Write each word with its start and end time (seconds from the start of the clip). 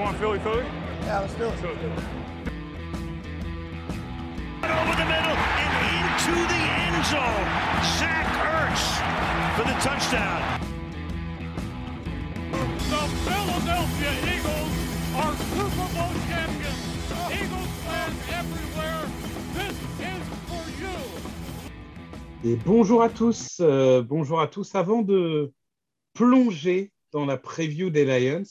want 0.00 0.16
Philly 0.16 0.38
Philly? 0.38 0.64
Yeah, 1.02 1.20
let's 1.20 1.34
do 1.34 1.44
it. 1.44 1.58
Philly. 1.58 1.76
over 4.80 4.96
the 4.96 5.04
middle 5.04 5.36
and 5.62 5.72
into 5.92 6.36
the 6.52 6.62
end 6.80 6.98
zone. 7.12 7.48
Zach 7.98 8.28
Ertz 8.56 8.84
for 9.56 9.64
the 9.68 9.76
touchdown. 9.84 10.40
The 12.92 13.04
Philadelphia 13.26 14.12
Eagles 14.34 14.72
are 15.20 15.34
Super 15.52 15.88
Bowl 15.94 16.14
champions. 16.30 16.80
Eagles 17.40 17.72
fans 17.84 18.20
everywhere, 18.40 19.04
this 19.54 19.76
is 20.00 20.22
for 20.48 20.64
you. 20.80 20.98
Et 22.42 22.56
bonjour 22.64 23.02
à 23.02 23.10
tous, 23.10 23.60
euh, 23.60 24.02
bonjour 24.02 24.40
à 24.40 24.46
tous. 24.46 24.74
Avant 24.74 25.02
de 25.02 25.52
plonger 26.14 26.90
dans 27.12 27.26
la 27.26 27.36
preview 27.36 27.90
des 27.90 28.06
Lions, 28.06 28.44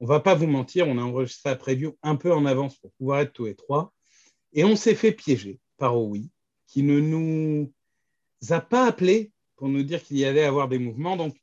on 0.00 0.06
va 0.06 0.20
pas 0.20 0.34
vous 0.34 0.46
mentir, 0.46 0.88
on 0.88 0.98
a 0.98 1.02
enregistré 1.02 1.50
la 1.50 1.56
preview 1.56 1.96
un 2.02 2.16
peu 2.16 2.32
en 2.32 2.46
avance 2.46 2.76
pour 2.76 2.92
pouvoir 2.92 3.20
être 3.20 3.32
tous 3.32 3.46
les 3.46 3.54
trois, 3.54 3.92
et 4.52 4.64
on 4.64 4.76
s'est 4.76 4.94
fait 4.94 5.12
piéger 5.12 5.60
par 5.78 5.98
OUI, 5.98 6.30
qui 6.66 6.82
ne 6.82 7.00
nous 7.00 7.72
a 8.50 8.60
pas 8.60 8.86
appelé 8.86 9.32
pour 9.56 9.68
nous 9.68 9.82
dire 9.82 10.02
qu'il 10.02 10.18
y 10.18 10.24
allait 10.24 10.44
avoir 10.44 10.68
des 10.68 10.78
mouvements. 10.78 11.16
Donc, 11.16 11.36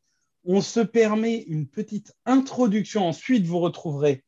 on 0.45 0.61
se 0.61 0.79
permet 0.79 1.43
une 1.47 1.67
petite 1.67 2.13
introduction. 2.25 3.07
Ensuite, 3.07 3.45
vous 3.45 3.59
retrouverez 3.59 4.23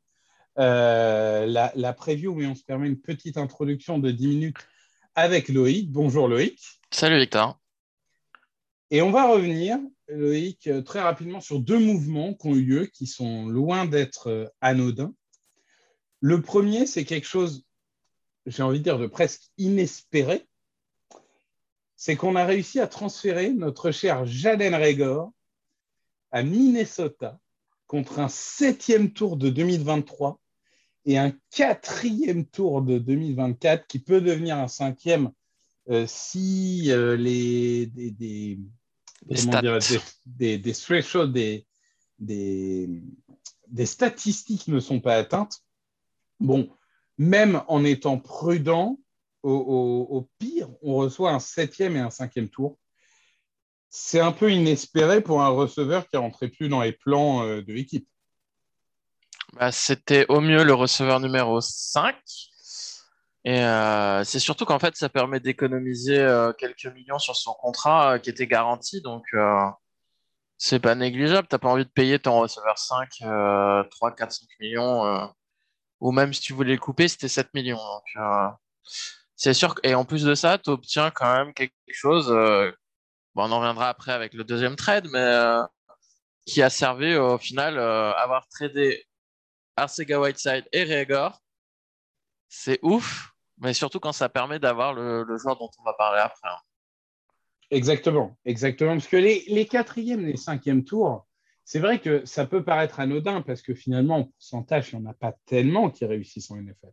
euh, 0.57 1.45
la, 1.45 1.71
la 1.75 1.93
preview, 1.93 2.33
mais 2.33 2.45
on 2.45 2.55
se 2.55 2.63
permet 2.63 2.87
une 2.87 2.99
petite 2.99 3.37
introduction 3.37 3.99
de 3.99 4.11
10 4.11 4.27
minutes 4.27 4.57
avec 5.15 5.49
Loïc. 5.49 5.91
Bonjour 5.91 6.27
Loïc. 6.27 6.59
Salut 6.91 7.19
Victor. 7.19 7.59
Et 8.95 9.01
on 9.01 9.11
va 9.11 9.27
revenir, 9.27 9.77
Loïc, 10.07 10.67
euh, 10.67 10.81
très 10.81 11.01
rapidement 11.01 11.41
sur 11.41 11.59
deux 11.59 11.79
mouvements 11.79 12.33
qui 12.33 12.47
ont 12.47 12.55
eu 12.55 12.63
lieu, 12.63 12.85
qui 12.85 13.07
sont 13.07 13.45
loin 13.45 13.85
d'être 13.85 14.27
euh, 14.27 14.47
anodins. 14.61 15.13
Le 16.21 16.41
premier, 16.41 16.85
c'est 16.85 17.03
quelque 17.03 17.27
chose, 17.27 17.65
j'ai 18.45 18.63
envie 18.63 18.79
de 18.79 18.85
dire, 18.85 18.97
de 18.97 19.07
presque 19.07 19.49
inespéré. 19.57 20.47
C'est 21.97 22.15
qu'on 22.15 22.37
a 22.37 22.45
réussi 22.45 22.79
à 22.79 22.87
transférer 22.87 23.51
notre 23.51 23.91
cher 23.91 24.25
Jaden 24.25 24.73
Regor 24.73 25.33
à 26.31 26.41
Minnesota 26.41 27.37
contre 27.87 28.19
un 28.19 28.29
septième 28.29 29.11
tour 29.11 29.35
de 29.35 29.49
2023 29.49 30.39
et 31.03 31.17
un 31.17 31.33
quatrième 31.51 32.45
tour 32.45 32.81
de 32.81 32.97
2024 32.97 33.87
qui 33.87 33.99
peut 33.99 34.21
devenir 34.21 34.57
un 34.57 34.69
cinquième 34.69 35.33
euh, 35.89 36.05
si 36.07 36.83
Les 37.17 37.91
comment 39.29 39.51
stats. 39.51 39.61
dire, 39.61 39.79
des, 39.79 39.99
des, 40.25 40.57
des 40.57 40.73
thresholds, 40.73 41.31
des, 41.33 41.65
des, 42.19 42.89
des 43.67 43.85
statistiques 43.85 44.67
ne 44.67 44.79
sont 44.79 44.99
pas 44.99 45.15
atteintes. 45.15 45.61
Bon, 46.39 46.69
même 47.17 47.61
en 47.67 47.83
étant 47.85 48.19
prudent, 48.19 48.99
au, 49.43 49.51
au- 49.51 50.17
au 50.17 50.29
pire, 50.39 50.69
on 50.81 50.95
reçoit 50.95 51.31
un 51.31 51.39
septième 51.39 51.95
et 51.95 51.99
un 51.99 52.09
cinquième 52.09 52.49
tour. 52.49 52.77
C'est 53.89 54.19
un 54.19 54.31
peu 54.31 54.51
inespéré 54.51 55.21
pour 55.21 55.41
un 55.41 55.49
receveur 55.49 56.07
qui 56.09 56.17
rentrait 56.17 56.49
plus 56.49 56.67
dans 56.67 56.81
les 56.81 56.91
plans 56.91 57.43
euh, 57.43 57.61
de 57.61 57.71
l'équipe. 57.71 58.07
Bah, 59.53 59.71
c'était 59.71 60.25
au 60.29 60.41
mieux 60.41 60.63
le 60.63 60.73
receveur 60.73 61.19
numéro 61.21 61.61
5. 61.61 62.15
Et 63.45 63.59
euh, 63.63 64.23
c'est 64.23 64.39
surtout 64.39 64.65
qu'en 64.65 64.79
fait, 64.79 64.95
ça 64.95 65.07
permet 65.07 65.39
d'économiser 65.39 66.19
euh, 66.19 66.51
quelques 66.53 66.87
millions 66.87 67.19
sur 67.19 67.35
son 67.35 67.53
contrat 67.53 68.13
euh, 68.15 68.17
qui 68.17 68.31
était 68.31 68.47
garanti. 68.47 69.01
Donc, 69.01 69.23
c'est 70.57 70.79
pas 70.79 70.95
négligeable. 70.95 71.47
T'as 71.47 71.59
pas 71.59 71.69
envie 71.69 71.85
de 71.85 71.89
payer 71.91 72.19
ton 72.19 72.39
receveur 72.39 72.77
5 72.77 73.07
euh, 73.21 73.83
3, 73.91 74.15
4, 74.15 74.31
5 74.31 74.47
millions. 74.59 75.29
ou 76.01 76.11
même 76.11 76.33
si 76.33 76.41
tu 76.41 76.53
voulais 76.53 76.73
le 76.73 76.79
couper, 76.79 77.07
c'était 77.07 77.27
7 77.27 77.53
millions. 77.53 77.77
Donc, 77.77 78.25
c'est 79.35 79.53
sûr. 79.53 79.75
Et 79.83 79.95
en 79.95 80.05
plus 80.05 80.23
de 80.23 80.35
ça, 80.35 80.57
tu 80.57 80.71
obtiens 80.71 81.11
quand 81.11 81.31
même 81.35 81.53
quelque 81.53 81.73
chose. 81.91 82.29
bon, 83.35 83.43
on 83.49 83.51
en 83.51 83.59
reviendra 83.59 83.89
après 83.89 84.11
avec 84.13 84.33
le 84.33 84.43
deuxième 84.43 84.75
trade, 84.75 85.07
mais 85.11 85.61
qui 86.47 86.63
a 86.63 86.69
servi 86.71 87.15
au 87.15 87.37
final 87.37 87.77
avoir 87.79 88.47
tradé 88.47 89.05
Arcega 89.77 90.19
Whiteside 90.19 90.65
et 90.71 90.83
Reagor, 90.83 91.41
c'est 92.47 92.79
ouf, 92.81 93.34
mais 93.59 93.73
surtout 93.73 93.99
quand 93.99 94.11
ça 94.11 94.29
permet 94.29 94.59
d'avoir 94.59 94.93
le, 94.93 95.23
le 95.23 95.37
joueur 95.37 95.57
dont 95.57 95.69
on 95.79 95.83
va 95.83 95.93
parler 95.93 96.19
après. 96.21 96.49
hein. 96.49 96.59
Exactement, 97.71 98.37
exactement. 98.45 98.91
Parce 98.93 99.07
que 99.07 99.17
les, 99.17 99.43
les 99.47 99.65
quatrièmes, 99.65 100.25
les 100.25 100.37
cinquièmes 100.37 100.83
tours, 100.83 101.25
c'est 101.63 101.79
vrai 101.79 101.99
que 101.99 102.23
ça 102.25 102.45
peut 102.45 102.63
paraître 102.63 102.99
anodin 102.99 103.41
parce 103.41 103.61
que 103.63 103.73
finalement, 103.73 104.17
en 104.17 104.23
pourcentage, 104.25 104.91
il 104.93 104.99
n'y 104.99 105.07
en 105.07 105.09
a 105.09 105.13
pas 105.13 105.33
tellement 105.45 105.89
qui 105.89 106.05
réussissent 106.05 106.51
en 106.51 106.57
NFL. 106.57 106.91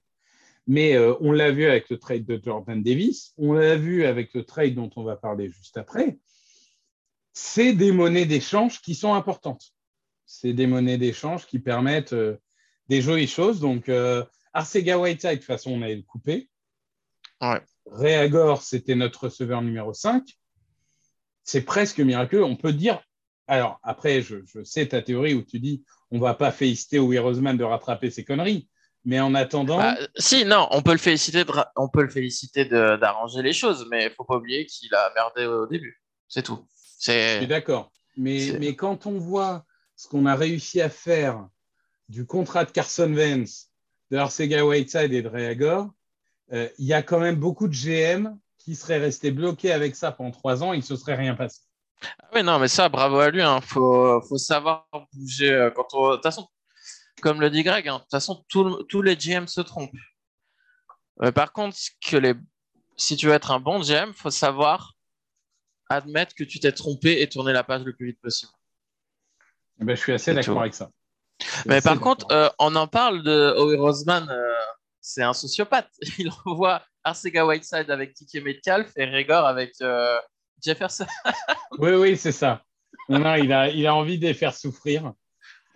Mais 0.67 0.95
euh, 0.95 1.15
on 1.21 1.33
l'a 1.33 1.51
vu 1.51 1.67
avec 1.67 1.91
le 1.91 1.99
trade 1.99 2.25
de 2.25 2.41
Jordan 2.43 2.83
Davis, 2.83 3.35
on 3.37 3.53
l'a 3.53 3.77
vu 3.77 4.05
avec 4.05 4.33
le 4.33 4.45
trade 4.45 4.75
dont 4.75 4.91
on 4.97 5.03
va 5.03 5.17
parler 5.17 5.51
juste 5.51 5.77
après. 5.77 6.19
C'est 7.35 7.73
des 7.75 7.93
monnaies 7.93 8.27
d'échange 8.27 8.81
qui 8.81 8.95
sont 8.95 9.13
importantes. 9.13 9.75
C'est 10.25 10.53
des 10.55 10.67
monnaies 10.67 10.99
d'échange 10.99 11.47
qui 11.47 11.59
permettent 11.59 12.13
euh, 12.15 12.39
des 12.89 13.03
jolies 13.03 13.27
choses. 13.27 13.61
Donc, 13.61 13.89
euh, 13.89 14.25
Arcega 14.55 14.99
Whiteside, 14.99 15.31
de 15.33 15.37
toute 15.37 15.45
façon, 15.45 15.73
on 15.73 15.83
avait 15.83 15.97
le 15.97 16.03
coupé. 16.03 16.49
Ouais. 17.43 17.61
Reagor, 17.87 18.63
c'était 18.63 18.95
notre 18.95 19.25
receveur 19.25 19.61
numéro 19.63 19.93
5 19.93 20.23
c'est 21.45 21.63
presque 21.63 21.99
miraculeux. 21.99 22.45
On 22.45 22.57
peut 22.57 22.73
dire. 22.73 23.03
Alors, 23.49 23.81
après, 23.83 24.23
je, 24.23 24.37
je 24.47 24.63
sais 24.63 24.87
ta 24.87 25.03
théorie 25.03 25.35
où 25.35 25.43
tu 25.43 25.59
dis 25.59 25.85
on 26.13 26.19
va 26.21 26.35
pas 26.35 26.53
féliciter 26.53 26.99
Will 27.01 27.19
Roseman 27.19 27.57
de 27.57 27.65
rattraper 27.65 28.11
ses 28.11 28.25
conneries. 28.25 28.69
Mais 29.05 29.19
en 29.19 29.35
attendant, 29.35 29.79
Bah, 29.79 29.97
si, 30.17 30.45
non, 30.45 30.69
on 30.71 30.81
peut 30.83 30.93
le 30.93 30.99
féliciter, 30.99 31.45
de 31.45 31.53
on 31.75 31.89
peut 31.89 32.03
le 32.03 32.09
féliciter 32.11 32.65
de- 32.65 32.97
d'arranger 32.97 33.43
les 33.43 33.53
choses, 33.53 33.89
mais 33.91 34.05
il 34.05 34.11
faut 34.13 34.23
pas 34.25 34.37
oublier 34.37 34.65
qu'il 34.67 34.95
a 34.95 35.13
merdé 35.17 35.47
au 35.47 35.67
début. 35.67 36.01
C'est 36.29 36.45
tout. 36.45 36.65
je 37.01 37.11
suis 37.11 37.13
C'est 37.13 37.47
d'accord. 37.49 37.91
Mais, 38.17 38.39
c'est- 38.51 38.59
mais 38.61 38.77
quand 38.77 39.07
on 39.07 39.19
voit 39.19 39.65
ce 39.97 40.07
qu'on 40.07 40.27
a 40.27 40.37
réussi 40.37 40.81
à 40.81 40.89
faire 40.89 41.49
du 42.09 42.25
contrat 42.27 42.65
de 42.65 42.71
Carson 42.71 43.13
Vance, 43.13 43.71
de 44.13 44.17
Arcega 44.19 44.65
Whiteside 44.65 45.13
et 45.13 45.23
de 45.23 45.29
Reagor, 45.29 45.87
euh, 45.87 45.89
il 46.53 46.87
y 46.87 46.93
a 46.93 47.03
quand 47.03 47.19
même 47.19 47.37
beaucoup 47.37 47.67
de 47.69 47.75
GM 47.75 48.37
qui 48.59 48.77
seraient 48.77 48.99
restés 48.99 49.31
bloqués 49.31 49.73
avec 49.73 49.97
ça 49.97 50.13
pendant 50.13 50.31
trois 50.31 50.63
ans 50.63 50.73
et 50.73 50.77
il 50.77 50.81
ne 50.81 50.85
se 50.85 50.97
serait 50.97 51.15
rien 51.17 51.35
passé. 51.35 51.61
Ah 52.03 52.29
oui, 52.35 52.43
non, 52.43 52.59
mais 52.59 52.69
ça, 52.69 52.89
bravo 52.89 53.19
à 53.21 53.31
lui. 53.31 53.43
Hein. 53.43 53.61
Faut, 53.61 54.21
faut 54.23 54.39
savoir 54.39 54.87
bouger. 55.13 55.53
euh, 55.53 55.71
Quand 55.71 55.87
on... 55.95 56.11
De 56.11 56.15
toute 56.17 56.23
façon, 56.25 56.49
comme 57.21 57.41
le 57.41 57.49
dit 57.51 57.63
Greg, 57.63 57.89
hein, 57.89 57.97
de 57.97 58.01
toute 58.01 58.11
façon, 58.11 58.45
tout- 58.49 58.83
tous 58.85 59.03
les 59.03 59.17
GM 59.17 59.47
se 59.47 59.61
trompent. 59.61 59.91
Euh, 61.23 61.33
par 61.33 61.53
contre, 61.53 61.77
que 62.07 62.17
les... 62.17 62.35
si 62.97 63.17
tu 63.17 63.27
veux 63.27 63.33
être 63.33 63.51
un 63.51 63.61
bon 63.61 63.81
GM, 63.81 64.13
faut 64.15 64.31
savoir 64.31 64.95
admettre 65.89 66.35
que 66.35 66.45
tu 66.45 66.59
t'es 66.59 66.73
trompé 66.73 67.21
et 67.23 67.29
tourner 67.29 67.53
la 67.53 67.65
page 67.65 67.83
le 67.83 67.95
plus 67.95 68.07
vite 68.07 68.21
possible. 68.21 68.53
Eh 69.81 69.85
ben, 69.85 69.95
je 69.97 70.01
suis 70.01 70.13
assez 70.13 70.33
d'accord 70.35 70.61
avec 70.61 70.75
ça. 70.75 70.91
Mais 71.67 71.81
par 71.81 71.99
contre, 72.01 72.27
euh, 72.33 72.49
on 72.59 72.75
en 72.77 72.87
parle 72.87 73.23
de 73.23 73.55
Howie 73.57 73.77
Roseman, 73.77 74.29
euh, 74.29 74.55
c'est 75.03 75.23
un 75.23 75.35
sociopathe. 75.35 75.91
Il 76.19 76.31
envoie 76.47 76.83
Arcega 77.05 77.45
Whiteside 77.45 77.91
avec 77.91 78.15
Tiki 78.15 78.41
Metcalf 78.41 78.91
et 78.97 79.05
Regor 79.05 79.45
avec 79.45 79.75
euh, 79.83 80.17
Jefferson. 80.65 81.07
Oui, 81.79 81.91
oui, 81.93 82.17
c'est 82.19 82.33
ça. 82.33 82.63
Non, 83.09 83.35
il, 83.35 83.51
a, 83.51 83.71
il 83.71 83.87
a 83.87 83.95
envie 83.95 84.19
de 84.19 84.27
les 84.27 84.35
faire 84.35 84.55
souffrir 84.55 85.15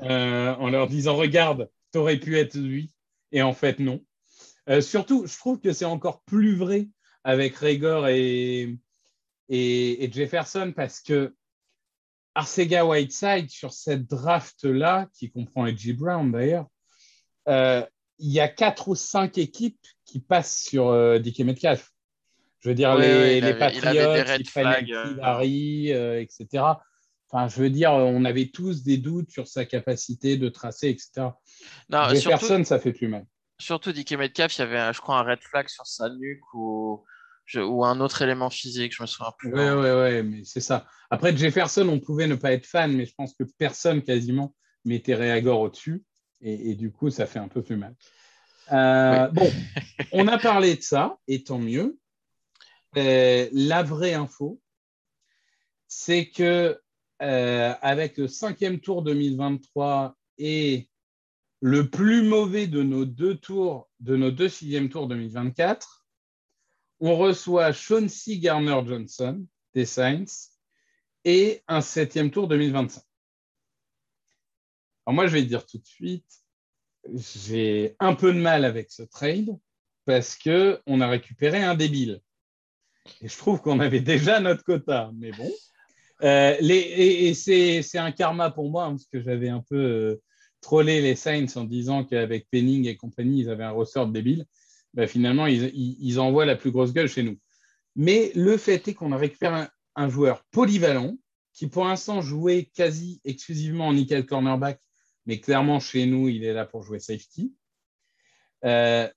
euh, 0.02 0.54
en 0.54 0.68
leur 0.68 0.88
disant 0.88 1.16
Regarde, 1.16 1.70
t'aurais 1.90 2.18
pu 2.18 2.38
être 2.38 2.54
lui. 2.54 2.94
Et 3.32 3.42
en 3.42 3.54
fait, 3.54 3.78
non. 3.78 4.04
Euh, 4.68 4.82
surtout, 4.82 5.26
je 5.26 5.36
trouve 5.38 5.58
que 5.58 5.72
c'est 5.72 5.86
encore 5.86 6.22
plus 6.24 6.54
vrai 6.54 6.88
avec 7.24 7.56
Regor 7.56 8.08
et, 8.08 8.76
et, 9.48 10.12
Jefferson 10.12 10.72
parce 10.76 11.00
que 11.00 11.34
Arcega 12.34 12.84
Whiteside, 12.84 13.48
sur 13.48 13.72
cette 13.72 14.06
draft-là, 14.06 15.08
qui 15.14 15.30
comprend 15.30 15.64
Edgy 15.64 15.94
Brown 15.94 16.30
d'ailleurs, 16.30 16.66
il 18.18 18.30
y 18.30 18.40
a 18.40 18.48
quatre 18.48 18.88
ou 18.88 18.94
cinq 18.94 19.38
équipes 19.38 19.80
qui 20.04 20.20
passent 20.20 20.62
sur 20.62 20.88
euh, 20.88 21.18
Metcalf. 21.40 21.90
Je 22.60 22.70
veux 22.70 22.74
dire, 22.74 22.96
les, 22.96 23.38
il 23.38 23.44
les 23.44 23.50
avait- 23.50 23.58
Patriots, 23.58 24.24
flags, 24.48 24.84
Nicky 24.84 24.92
euh. 24.94 25.14
Larry, 25.16 25.92
euh, 25.92 26.20
etc. 26.20 26.64
Enfin, 27.28 27.48
je 27.48 27.60
veux 27.60 27.70
dire, 27.70 27.92
on 27.92 28.24
avait 28.24 28.46
tous 28.48 28.82
des 28.82 28.98
doutes 28.98 29.30
sur 29.30 29.46
sa 29.46 29.64
capacité 29.64 30.36
de 30.36 30.48
tracer, 30.48 30.88
etc. 30.88 31.28
Non, 31.90 32.14
surtout, 32.14 32.64
ça 32.64 32.78
fait 32.78 32.92
plus 32.92 33.08
mal. 33.08 33.26
surtout 33.58 33.92
DK 33.92 34.12
Metcalf, 34.12 34.56
il 34.56 34.60
y 34.60 34.62
avait, 34.62 34.78
un- 34.78 34.92
je 34.92 35.00
crois, 35.00 35.18
un 35.18 35.22
red 35.22 35.40
flag 35.42 35.68
sur 35.68 35.86
sa 35.86 36.08
nuque 36.08 36.54
ou, 36.54 37.04
je- 37.44 37.60
ou 37.60 37.84
un 37.84 38.00
autre 38.00 38.22
élément 38.22 38.50
physique, 38.50 38.94
je 38.94 39.02
me 39.02 39.06
souviens 39.06 39.32
plus. 39.38 39.52
Ouais, 39.52 39.70
ouais, 39.72 39.92
ouais, 39.94 40.22
mais 40.22 40.44
c'est 40.44 40.60
ça. 40.60 40.86
Après, 41.10 41.36
Jefferson, 41.36 41.88
on 41.88 42.00
pouvait 42.00 42.26
ne 42.26 42.34
pas 42.36 42.52
être 42.52 42.66
fan, 42.66 42.92
mais 42.96 43.06
je 43.06 43.14
pense 43.14 43.34
que 43.34 43.44
personne 43.58 44.02
quasiment 44.02 44.54
mettait 44.84 45.14
Réagor 45.14 45.60
au-dessus. 45.60 46.04
Et, 46.40 46.70
et 46.70 46.74
du 46.74 46.90
coup, 46.90 47.10
ça 47.10 47.26
fait 47.26 47.38
un 47.38 47.48
peu 47.48 47.62
plus 47.62 47.76
mal. 47.76 47.94
Euh, 48.72 49.28
Bon, 49.32 49.50
on 50.12 50.28
a 50.28 50.38
parlé 50.38 50.76
de 50.76 50.82
ça, 50.82 51.18
et 51.28 51.42
tant 51.42 51.58
mieux. 51.58 51.98
Euh, 52.96 53.48
la 53.52 53.82
vraie 53.82 54.14
info, 54.14 54.60
c'est 55.86 56.30
que 56.30 56.80
euh, 57.22 57.74
avec 57.80 58.18
le 58.18 58.28
cinquième 58.28 58.80
tour 58.80 59.02
2023 59.02 60.16
et 60.38 60.88
le 61.60 61.88
plus 61.88 62.22
mauvais 62.22 62.66
de 62.66 62.82
nos 62.82 63.04
deux 63.04 63.36
tours, 63.36 63.88
de 64.00 64.16
nos 64.16 64.30
deux 64.30 64.48
sixième 64.48 64.88
tours 64.88 65.08
2024, 65.08 66.04
on 67.00 67.16
reçoit 67.16 67.72
Chauncey 67.72 68.38
Garner 68.38 68.80
Johnson 68.86 69.44
des 69.74 69.86
Saints 69.86 70.50
et 71.24 71.62
un 71.68 71.80
septième 71.80 72.30
tour 72.30 72.48
2025. 72.48 73.02
Alors 75.06 75.14
moi, 75.14 75.26
je 75.26 75.32
vais 75.32 75.42
dire 75.42 75.64
tout 75.66 75.78
de 75.78 75.86
suite, 75.86 76.26
j'ai 77.14 77.94
un 78.00 78.14
peu 78.14 78.32
de 78.32 78.40
mal 78.40 78.64
avec 78.64 78.90
ce 78.90 79.02
trade 79.02 79.56
parce 80.04 80.36
que 80.36 80.80
on 80.86 81.00
a 81.00 81.08
récupéré 81.08 81.62
un 81.62 81.74
débile. 81.74 82.20
Et 83.22 83.28
je 83.28 83.36
trouve 83.36 83.60
qu'on 83.60 83.80
avait 83.80 84.00
déjà 84.00 84.40
notre 84.40 84.64
quota, 84.64 85.10
mais 85.14 85.30
bon. 85.32 85.50
Euh, 86.22 86.56
et, 86.60 87.34
c'est 87.34 87.98
un 87.98 88.12
karma 88.12 88.50
pour 88.50 88.70
moi, 88.70 88.84
hein, 88.84 88.90
parce 88.92 89.06
que 89.06 89.20
j'avais 89.20 89.48
un 89.48 89.60
peu 89.60 89.76
euh, 89.76 90.22
trollé 90.60 91.00
les 91.00 91.14
Saints 91.14 91.56
en 91.56 91.64
disant 91.64 92.04
qu'avec 92.04 92.48
Penning 92.50 92.86
et 92.86 92.96
compagnie, 92.96 93.40
ils 93.40 93.50
avaient 93.50 93.64
un 93.64 93.70
ressort 93.70 94.08
débile. 94.08 94.46
Ben, 94.94 95.06
finalement, 95.06 95.46
ils, 95.46 96.20
envoient 96.20 96.46
la 96.46 96.56
plus 96.56 96.70
grosse 96.70 96.94
gueule 96.94 97.08
chez 97.08 97.22
nous. 97.22 97.38
Mais 97.96 98.32
le 98.34 98.56
fait 98.56 98.88
est 98.88 98.94
qu'on 98.94 99.12
a 99.12 99.18
récupéré 99.18 99.66
un, 99.94 100.08
joueur 100.08 100.42
polyvalent 100.50 101.16
qui, 101.52 101.66
pour 101.66 101.84
l'instant, 101.84 102.22
jouait 102.22 102.70
quasi 102.74 103.20
exclusivement 103.24 103.88
en 103.88 103.92
nickel 103.92 104.24
cornerback, 104.24 104.80
mais 105.26 105.40
clairement, 105.40 105.80
chez 105.80 106.06
nous, 106.06 106.28
il 106.28 106.44
est 106.44 106.52
là 106.52 106.64
pour 106.64 106.82
jouer 106.82 107.00
safety. 107.00 107.54
Euh, 108.64 109.08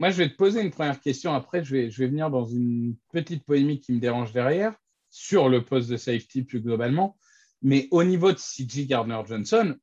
moi, 0.00 0.10
je 0.10 0.16
vais 0.16 0.28
te 0.28 0.36
poser 0.36 0.60
une 0.62 0.70
première 0.70 1.00
question. 1.00 1.34
Après, 1.34 1.62
je 1.64 1.74
vais, 1.74 1.90
je 1.90 1.98
vais 1.98 2.08
venir 2.08 2.30
dans 2.30 2.44
une 2.44 2.96
petite 3.12 3.44
polémique 3.44 3.84
qui 3.84 3.92
me 3.92 4.00
dérange 4.00 4.32
derrière 4.32 4.74
sur 5.10 5.48
le 5.48 5.64
poste 5.64 5.88
de 5.88 5.96
safety 5.96 6.42
plus 6.42 6.60
globalement. 6.60 7.18
Mais 7.62 7.88
au 7.90 8.04
niveau 8.04 8.32
de 8.32 8.38
CJ 8.38 8.86
Gardner-Johnson, 8.86 9.76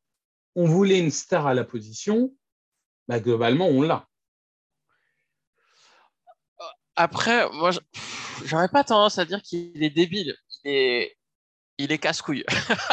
on 0.55 0.65
voulait 0.65 0.99
une 0.99 1.11
star 1.11 1.47
à 1.47 1.53
la 1.53 1.63
position. 1.63 2.33
Bah, 3.07 3.19
globalement, 3.19 3.67
on 3.67 3.81
l'a. 3.81 4.07
Après, 6.95 7.49
moi, 7.51 7.71
j'aurais 8.45 8.69
pas 8.69 8.85
tendance 8.85 9.19
à 9.19 9.25
dire 9.25 9.41
qu'il 9.41 9.83
est 9.83 9.89
débile. 9.89 10.35
Il 10.63 10.71
est, 10.71 11.17
il 11.77 11.91
est 11.91 11.97
casse-couille. 11.97 12.45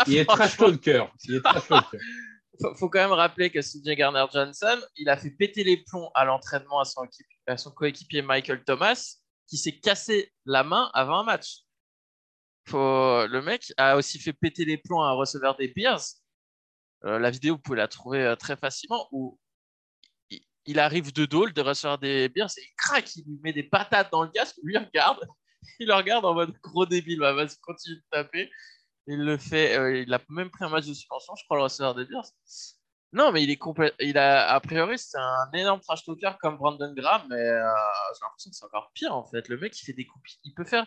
il 0.08 0.16
est 0.16 0.24
trash 0.28 0.56
talker. 0.56 1.04
Il 1.24 1.36
est 1.36 1.40
trash 1.40 1.68
talker. 1.68 1.98
Faut, 2.60 2.74
faut 2.74 2.88
quand 2.88 3.00
même 3.00 3.12
rappeler 3.12 3.50
que 3.50 3.60
CJ 3.60 3.96
Garner 3.96 4.24
Johnson, 4.32 4.80
il 4.96 5.08
a 5.08 5.16
fait 5.16 5.30
péter 5.30 5.64
les 5.64 5.78
plombs 5.78 6.10
à 6.14 6.24
l'entraînement 6.24 6.80
à 6.80 7.56
son, 7.56 7.70
coéquipier 7.70 8.22
Michael 8.22 8.64
Thomas, 8.64 9.16
qui 9.48 9.56
s'est 9.56 9.78
cassé 9.78 10.32
la 10.44 10.64
main 10.64 10.90
avant 10.94 11.20
un 11.20 11.24
match. 11.24 11.60
Le 12.72 13.40
mec 13.40 13.72
a 13.76 13.96
aussi 13.96 14.18
fait 14.18 14.32
péter 14.32 14.64
les 14.64 14.78
plombs 14.78 15.02
à 15.02 15.08
un 15.08 15.12
receveur 15.12 15.56
des 15.56 15.68
Bears. 15.68 16.02
Euh, 17.04 17.18
la 17.18 17.30
vidéo, 17.30 17.56
vous 17.56 17.60
pouvez 17.60 17.78
la 17.78 17.88
trouver 17.88 18.22
euh, 18.22 18.36
très 18.36 18.56
facilement, 18.56 19.08
où 19.10 19.38
il 20.66 20.78
arrive 20.78 21.12
de 21.12 21.26
dos, 21.26 21.46
le 21.46 21.62
receveur 21.62 21.98
des 21.98 22.28
Bears, 22.28 22.50
et 22.56 22.62
il 22.62 22.74
craque, 22.76 23.16
il 23.16 23.24
lui 23.24 23.40
met 23.42 23.52
des 23.52 23.64
patates 23.64 24.12
dans 24.12 24.22
le 24.22 24.30
casque, 24.30 24.56
lui 24.62 24.78
regarde, 24.78 25.18
il 25.80 25.88
le 25.88 25.94
regarde 25.94 26.24
en 26.24 26.34
mode 26.34 26.52
gros 26.62 26.86
débile, 26.86 27.18
bah, 27.18 27.32
vas-y, 27.32 27.56
continue 27.60 27.96
de 27.96 28.04
taper. 28.10 28.50
Il 29.06 29.24
le 29.24 29.36
fait, 29.36 29.76
euh, 29.76 30.00
il 30.00 30.12
a 30.14 30.20
même 30.28 30.50
pris 30.50 30.64
un 30.64 30.68
match 30.68 30.86
de 30.86 30.94
suspension, 30.94 31.34
je 31.34 31.44
crois, 31.44 31.56
le 31.56 31.64
receveur 31.64 31.94
des 31.94 32.04
Bears. 32.04 32.26
Non, 33.12 33.30
mais 33.30 33.42
il 33.42 33.50
est 33.50 33.56
complet, 33.56 33.92
il 34.00 34.16
a, 34.16 34.50
a 34.50 34.60
priori, 34.60 34.98
c'est 34.98 35.18
un 35.18 35.50
énorme 35.52 35.80
trash 35.80 36.04
talker 36.04 36.32
comme 36.40 36.56
Brandon 36.56 36.94
Graham, 36.94 37.26
mais 37.28 37.36
euh, 37.36 37.68
j'ai 38.14 38.20
l'impression 38.22 38.50
que 38.50 38.56
c'est 38.56 38.64
encore 38.64 38.90
pire, 38.94 39.14
en 39.14 39.24
fait. 39.24 39.48
Le 39.48 39.58
mec, 39.58 39.78
il 39.78 39.84
fait 39.84 39.92
des 39.92 40.06
coupilles. 40.06 40.38
Il 40.44 40.54
peut 40.54 40.64
faire, 40.64 40.86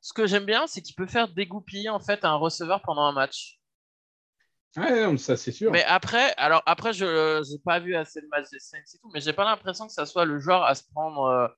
ce 0.00 0.12
que 0.14 0.26
j'aime 0.26 0.46
bien, 0.46 0.66
c'est 0.66 0.80
qu'il 0.80 0.94
peut 0.94 1.06
faire 1.06 1.28
dégoupiller, 1.28 1.90
en 1.90 2.00
fait, 2.00 2.24
un 2.24 2.36
receveur 2.36 2.80
pendant 2.82 3.02
un 3.02 3.12
match. 3.12 3.58
Ouais, 4.76 5.18
ça 5.18 5.36
c'est 5.36 5.52
sûr. 5.52 5.70
Mais 5.70 5.84
après, 5.84 6.32
alors 6.38 6.62
après, 6.64 6.94
je 6.94 7.40
n'ai 7.40 7.58
pas 7.58 7.78
vu 7.78 7.94
assez 7.94 8.22
de 8.22 8.26
matchs 8.28 8.48
des 8.50 8.58
Saints 8.58 8.78
et 8.78 8.98
tout, 8.98 9.10
mais 9.12 9.20
j'ai 9.20 9.34
pas 9.34 9.44
l'impression 9.44 9.86
que 9.86 9.92
ça 9.92 10.06
soit 10.06 10.24
le 10.24 10.40
genre 10.40 10.64
à 10.64 10.74
se 10.74 10.84
prendre 10.94 11.24
euh, 11.24 11.48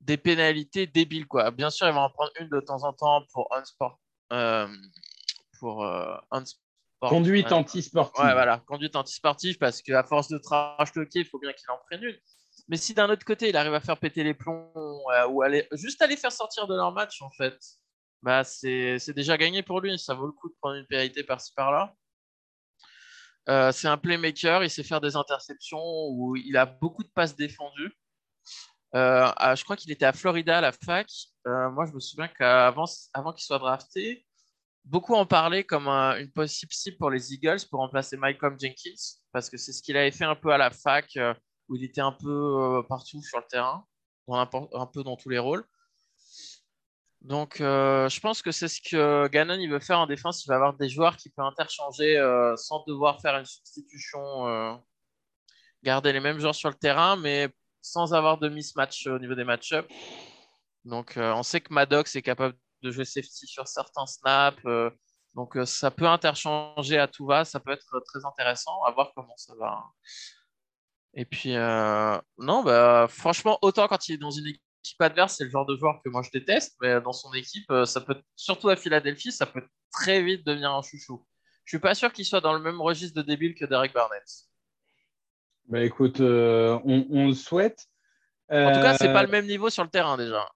des 0.00 0.16
pénalités 0.16 0.86
débiles 0.86 1.26
quoi. 1.26 1.50
Bien 1.50 1.68
sûr, 1.68 1.86
il 1.86 1.92
va 1.92 2.00
en 2.00 2.08
prendre 2.10 2.32
une 2.40 2.48
de 2.48 2.60
temps 2.60 2.82
en 2.84 2.94
temps 2.94 3.22
pour 3.32 3.54
un 3.54 3.62
sport, 3.64 4.00
euh, 4.32 4.68
pour 5.60 5.84
euh, 5.84 6.16
conduite 7.00 7.52
anti-sportive. 7.52 8.24
Ouais, 8.24 8.32
voilà, 8.32 8.58
conduite 8.66 8.96
anti-sportive 8.96 9.58
parce 9.58 9.82
qu'à 9.82 10.02
force 10.04 10.28
de 10.28 10.38
trash 10.38 10.92
talker, 10.92 11.20
il 11.20 11.26
faut 11.26 11.38
bien 11.38 11.52
qu'il 11.52 11.70
en 11.70 11.78
prenne 11.86 12.02
une. 12.02 12.16
Mais 12.68 12.76
si 12.76 12.94
d'un 12.94 13.10
autre 13.10 13.24
côté, 13.24 13.48
il 13.50 13.56
arrive 13.56 13.74
à 13.74 13.80
faire 13.80 13.98
péter 13.98 14.24
les 14.24 14.34
plombs 14.34 14.72
ou 15.28 15.42
aller 15.42 15.68
juste 15.72 16.00
aller 16.00 16.16
faire 16.16 16.32
sortir 16.32 16.66
de 16.66 16.74
leur 16.74 16.92
match 16.92 17.20
en 17.20 17.30
fait, 17.30 17.58
bah 18.22 18.42
c'est 18.42 19.12
déjà 19.14 19.36
gagné 19.36 19.62
pour 19.62 19.80
lui. 19.80 19.98
Ça 19.98 20.14
vaut 20.14 20.26
le 20.26 20.32
coup 20.32 20.48
de 20.48 20.54
prendre 20.60 20.76
une 20.76 20.86
pénalité 20.86 21.24
par-ci 21.24 21.52
par-là. 21.54 21.94
Euh, 23.48 23.72
c'est 23.72 23.88
un 23.88 23.98
playmaker, 23.98 24.64
il 24.64 24.70
sait 24.70 24.82
faire 24.82 25.00
des 25.00 25.16
interceptions 25.16 25.82
où 25.82 26.34
il 26.36 26.56
a 26.56 26.64
beaucoup 26.64 27.02
de 27.02 27.08
passes 27.08 27.36
défendues. 27.36 27.92
Euh, 28.94 29.32
je 29.56 29.64
crois 29.64 29.76
qu'il 29.76 29.90
était 29.90 30.04
à 30.04 30.12
Florida 30.12 30.58
à 30.58 30.60
la 30.60 30.72
fac. 30.72 31.08
Euh, 31.46 31.70
moi, 31.70 31.86
je 31.86 31.92
me 31.92 32.00
souviens 32.00 32.28
qu'avant 32.28 32.84
avant 33.12 33.32
qu'il 33.32 33.44
soit 33.44 33.58
drafté, 33.58 34.24
beaucoup 34.84 35.14
en 35.14 35.26
parlaient 35.26 35.64
comme 35.64 35.88
une 35.88 36.30
possible 36.30 36.72
cible 36.72 36.96
pour 36.98 37.10
les 37.10 37.32
Eagles 37.32 37.66
pour 37.70 37.80
remplacer 37.80 38.16
Malcolm 38.16 38.58
Jenkins, 38.60 39.18
parce 39.32 39.50
que 39.50 39.56
c'est 39.56 39.72
ce 39.72 39.82
qu'il 39.82 39.96
avait 39.96 40.12
fait 40.12 40.24
un 40.24 40.36
peu 40.36 40.50
à 40.50 40.58
la 40.58 40.70
fac, 40.70 41.18
où 41.68 41.76
il 41.76 41.84
était 41.84 42.00
un 42.00 42.12
peu 42.12 42.82
partout 42.88 43.22
sur 43.22 43.38
le 43.38 43.46
terrain, 43.48 43.84
un 44.28 44.46
peu 44.46 45.02
dans 45.02 45.16
tous 45.16 45.28
les 45.28 45.38
rôles. 45.38 45.66
Donc, 47.24 47.62
euh, 47.62 48.06
je 48.10 48.20
pense 48.20 48.42
que 48.42 48.52
c'est 48.52 48.68
ce 48.68 48.82
que 48.82 49.28
Gannon 49.28 49.58
il 49.58 49.70
veut 49.70 49.80
faire 49.80 49.98
en 49.98 50.06
défense. 50.06 50.44
Il 50.44 50.48
va 50.48 50.56
avoir 50.56 50.74
des 50.74 50.90
joueurs 50.90 51.16
qui 51.16 51.30
peuvent 51.30 51.46
interchanger 51.46 52.18
euh, 52.18 52.54
sans 52.56 52.84
devoir 52.86 53.20
faire 53.22 53.36
une 53.38 53.46
substitution, 53.46 54.46
euh, 54.46 54.74
garder 55.82 56.12
les 56.12 56.20
mêmes 56.20 56.38
joueurs 56.38 56.54
sur 56.54 56.68
le 56.68 56.74
terrain, 56.74 57.16
mais 57.16 57.48
sans 57.84 58.14
avoir 58.14 58.38
de 58.38 58.48
mismatch 58.48 59.06
au 59.06 59.18
niveau 59.18 59.34
des 59.34 59.44
match-ups. 59.44 59.88
Donc, 60.84 61.14
on 61.16 61.42
sait 61.42 61.60
que 61.60 61.72
Maddox 61.72 62.14
est 62.16 62.22
capable 62.22 62.56
de 62.82 62.90
jouer 62.90 63.04
safety 63.04 63.46
sur 63.46 63.66
certains 63.66 64.06
snaps. 64.06 64.62
donc, 65.34 65.56
ça 65.64 65.90
peut 65.90 66.06
interchanger 66.06 66.98
à 66.98 67.08
tout 67.08 67.26
va. 67.26 67.44
Ça 67.44 67.60
peut 67.60 67.72
être 67.72 68.00
très 68.06 68.24
intéressant. 68.24 68.82
À 68.84 68.90
voir 68.90 69.12
comment 69.14 69.36
ça 69.36 69.54
va. 69.58 69.82
Et 71.14 71.24
puis, 71.24 71.52
non, 71.52 72.62
bah, 72.62 73.06
franchement, 73.08 73.58
autant 73.62 73.88
quand 73.88 74.08
il 74.08 74.14
est 74.14 74.18
dans 74.18 74.30
une 74.30 74.46
équipe 74.46 74.60
adverse, 75.00 75.36
c'est 75.36 75.44
le 75.44 75.50
genre 75.50 75.66
de 75.66 75.76
joueur 75.76 76.00
que 76.04 76.10
moi 76.10 76.22
je 76.22 76.30
déteste, 76.30 76.76
mais 76.80 77.00
dans 77.00 77.12
son 77.12 77.32
équipe, 77.32 77.70
euh, 77.70 77.84
ça 77.84 78.00
peut, 78.00 78.20
surtout 78.36 78.68
à 78.68 78.76
Philadelphie, 78.76 79.32
ça 79.32 79.46
peut 79.46 79.66
très 79.90 80.22
vite 80.22 80.46
devenir 80.46 80.72
un 80.72 80.82
chouchou. 80.82 81.26
Je 81.64 81.76
suis 81.76 81.80
pas 81.80 81.94
sûr 81.94 82.12
qu'il 82.12 82.26
soit 82.26 82.40
dans 82.40 82.52
le 82.52 82.60
même 82.60 82.80
registre 82.80 83.16
de 83.16 83.22
débile 83.22 83.54
que 83.54 83.64
Derek 83.64 83.92
Barnett. 83.92 84.24
Bah 85.68 85.82
écoute, 85.82 86.20
euh, 86.20 86.78
on, 86.84 87.28
le 87.28 87.34
souhaite. 87.34 87.86
En 88.50 88.72
tout 88.72 88.80
cas, 88.80 88.96
c'est 88.98 89.12
pas 89.12 89.20
euh, 89.20 89.26
le 89.26 89.30
même 89.30 89.46
niveau 89.46 89.70
sur 89.70 89.82
le 89.82 89.90
terrain 89.90 90.16
déjà. 90.16 90.46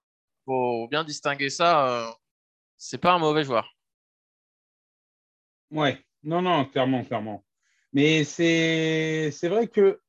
Faut 0.45 0.87
bien 0.87 1.03
distinguer 1.03 1.49
ça. 1.49 2.15
c'est 2.77 2.99
pas 2.99 3.13
un 3.13 3.19
mauvais 3.19 3.43
joueur. 3.43 3.75
Ouais, 5.71 5.99
non, 6.23 6.41
non, 6.41 6.65
clairement, 6.65 7.03
clairement. 7.03 7.43
Mais 7.91 8.23
c'est 8.23 9.31
vrai 9.47 9.67
que 9.67 9.99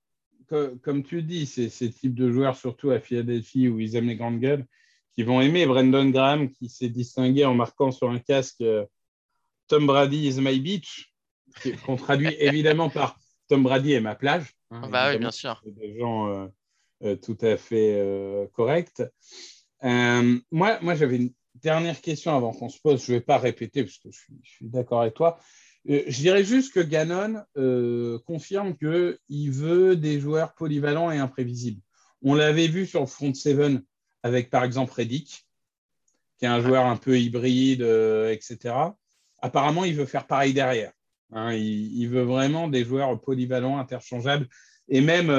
comme 0.83 1.03
tu 1.05 1.23
dis, 1.23 1.47
c'est 1.47 1.69
ces 1.69 1.91
types 1.91 2.15
de 2.15 2.31
joueurs, 2.31 2.57
surtout 2.57 2.91
à 2.91 3.01
Philadelphie, 3.01 3.69
où 3.69 3.79
ils 3.79 3.97
aiment 3.97 4.09
les 4.09 4.17
grandes 4.17 4.41
gueules, 4.41 4.67
qui 5.15 5.23
vont 5.23 5.41
aimer 5.41 5.67
Brandon 5.67 6.09
Graham, 6.09 6.51
qui 6.51 6.69
s'est 6.69 6.89
distingué 6.89 7.45
en 7.45 7.55
marquant 7.55 7.91
sur 7.91 8.11
un 8.11 8.19
casque 8.19 8.61
euh, 8.61 8.85
Tom 9.69 9.87
Brady 9.87 10.29
is 10.29 10.41
my 10.41 10.59
beach, 10.59 11.13
qu'on 11.85 11.97
traduit 11.97 12.35
évidemment 12.39 12.91
par 12.91 13.17
Tom 13.49 13.63
Brady 13.63 13.93
est 13.93 14.01
ma 14.01 14.15
plage. 14.15 14.53
Hein, 14.71 14.89
bah 14.89 15.11
oui, 15.11 15.19
bien 15.19 15.31
sûr. 15.31 15.63
Des 15.67 15.99
gens 15.99 16.29
euh, 16.29 16.47
euh, 17.03 17.17
tout 17.17 17.39
à 17.41 17.57
fait 17.57 18.49
corrects. 18.53 19.03
moi, 19.83 20.79
moi 20.81 20.95
j'avais 20.95 21.17
une 21.17 21.33
dernière 21.55 22.01
question 22.01 22.37
avant 22.37 22.53
qu'on 22.53 22.69
se 22.69 22.81
pose. 22.81 23.05
Je 23.05 23.13
ne 23.13 23.19
vais 23.19 23.25
pas 23.25 23.39
répéter 23.39 23.85
parce 23.85 23.99
que 23.99 24.11
je 24.11 24.51
suis 24.51 24.69
d'accord 24.69 25.03
avec 25.03 25.15
toi. 25.15 25.39
Euh, 25.89 26.03
je 26.07 26.21
dirais 26.21 26.45
juste 26.45 26.75
que 26.75 26.81
Gannon 26.81 27.43
euh, 27.57 28.19
confirme 28.27 28.77
qu'il 28.77 29.51
veut 29.51 29.97
des 29.97 30.21
joueurs 30.21 30.55
polyvalents 30.55 31.11
et 31.11 31.19
imprévisibles. 31.19 31.81
On 32.23 32.35
l'avait 32.35 32.69
vu 32.69 32.87
sur 32.87 33.01
le 33.01 33.07
front 33.07 33.33
seven 33.33 33.83
avec 34.23 34.51
par 34.51 34.65
exemple 34.65 34.93
Reddick, 34.93 35.47
qui 36.39 36.45
est 36.45 36.49
un 36.49 36.61
joueur 36.61 36.85
un 36.85 36.97
peu 36.97 37.19
hybride, 37.19 37.83
euh, 37.83 38.31
etc. 38.31 38.75
Apparemment, 39.41 39.85
il 39.85 39.95
veut 39.95 40.05
faire 40.05 40.27
pareil 40.27 40.53
derrière. 40.53 40.93
Hein. 41.33 41.53
il, 41.53 42.07
veut 42.09 42.23
vraiment 42.23 42.69
des 42.69 42.85
joueurs 42.85 43.21
polyvalents, 43.21 43.79
interchangeables. 43.79 44.49
Et 44.89 45.01
même 45.01 45.31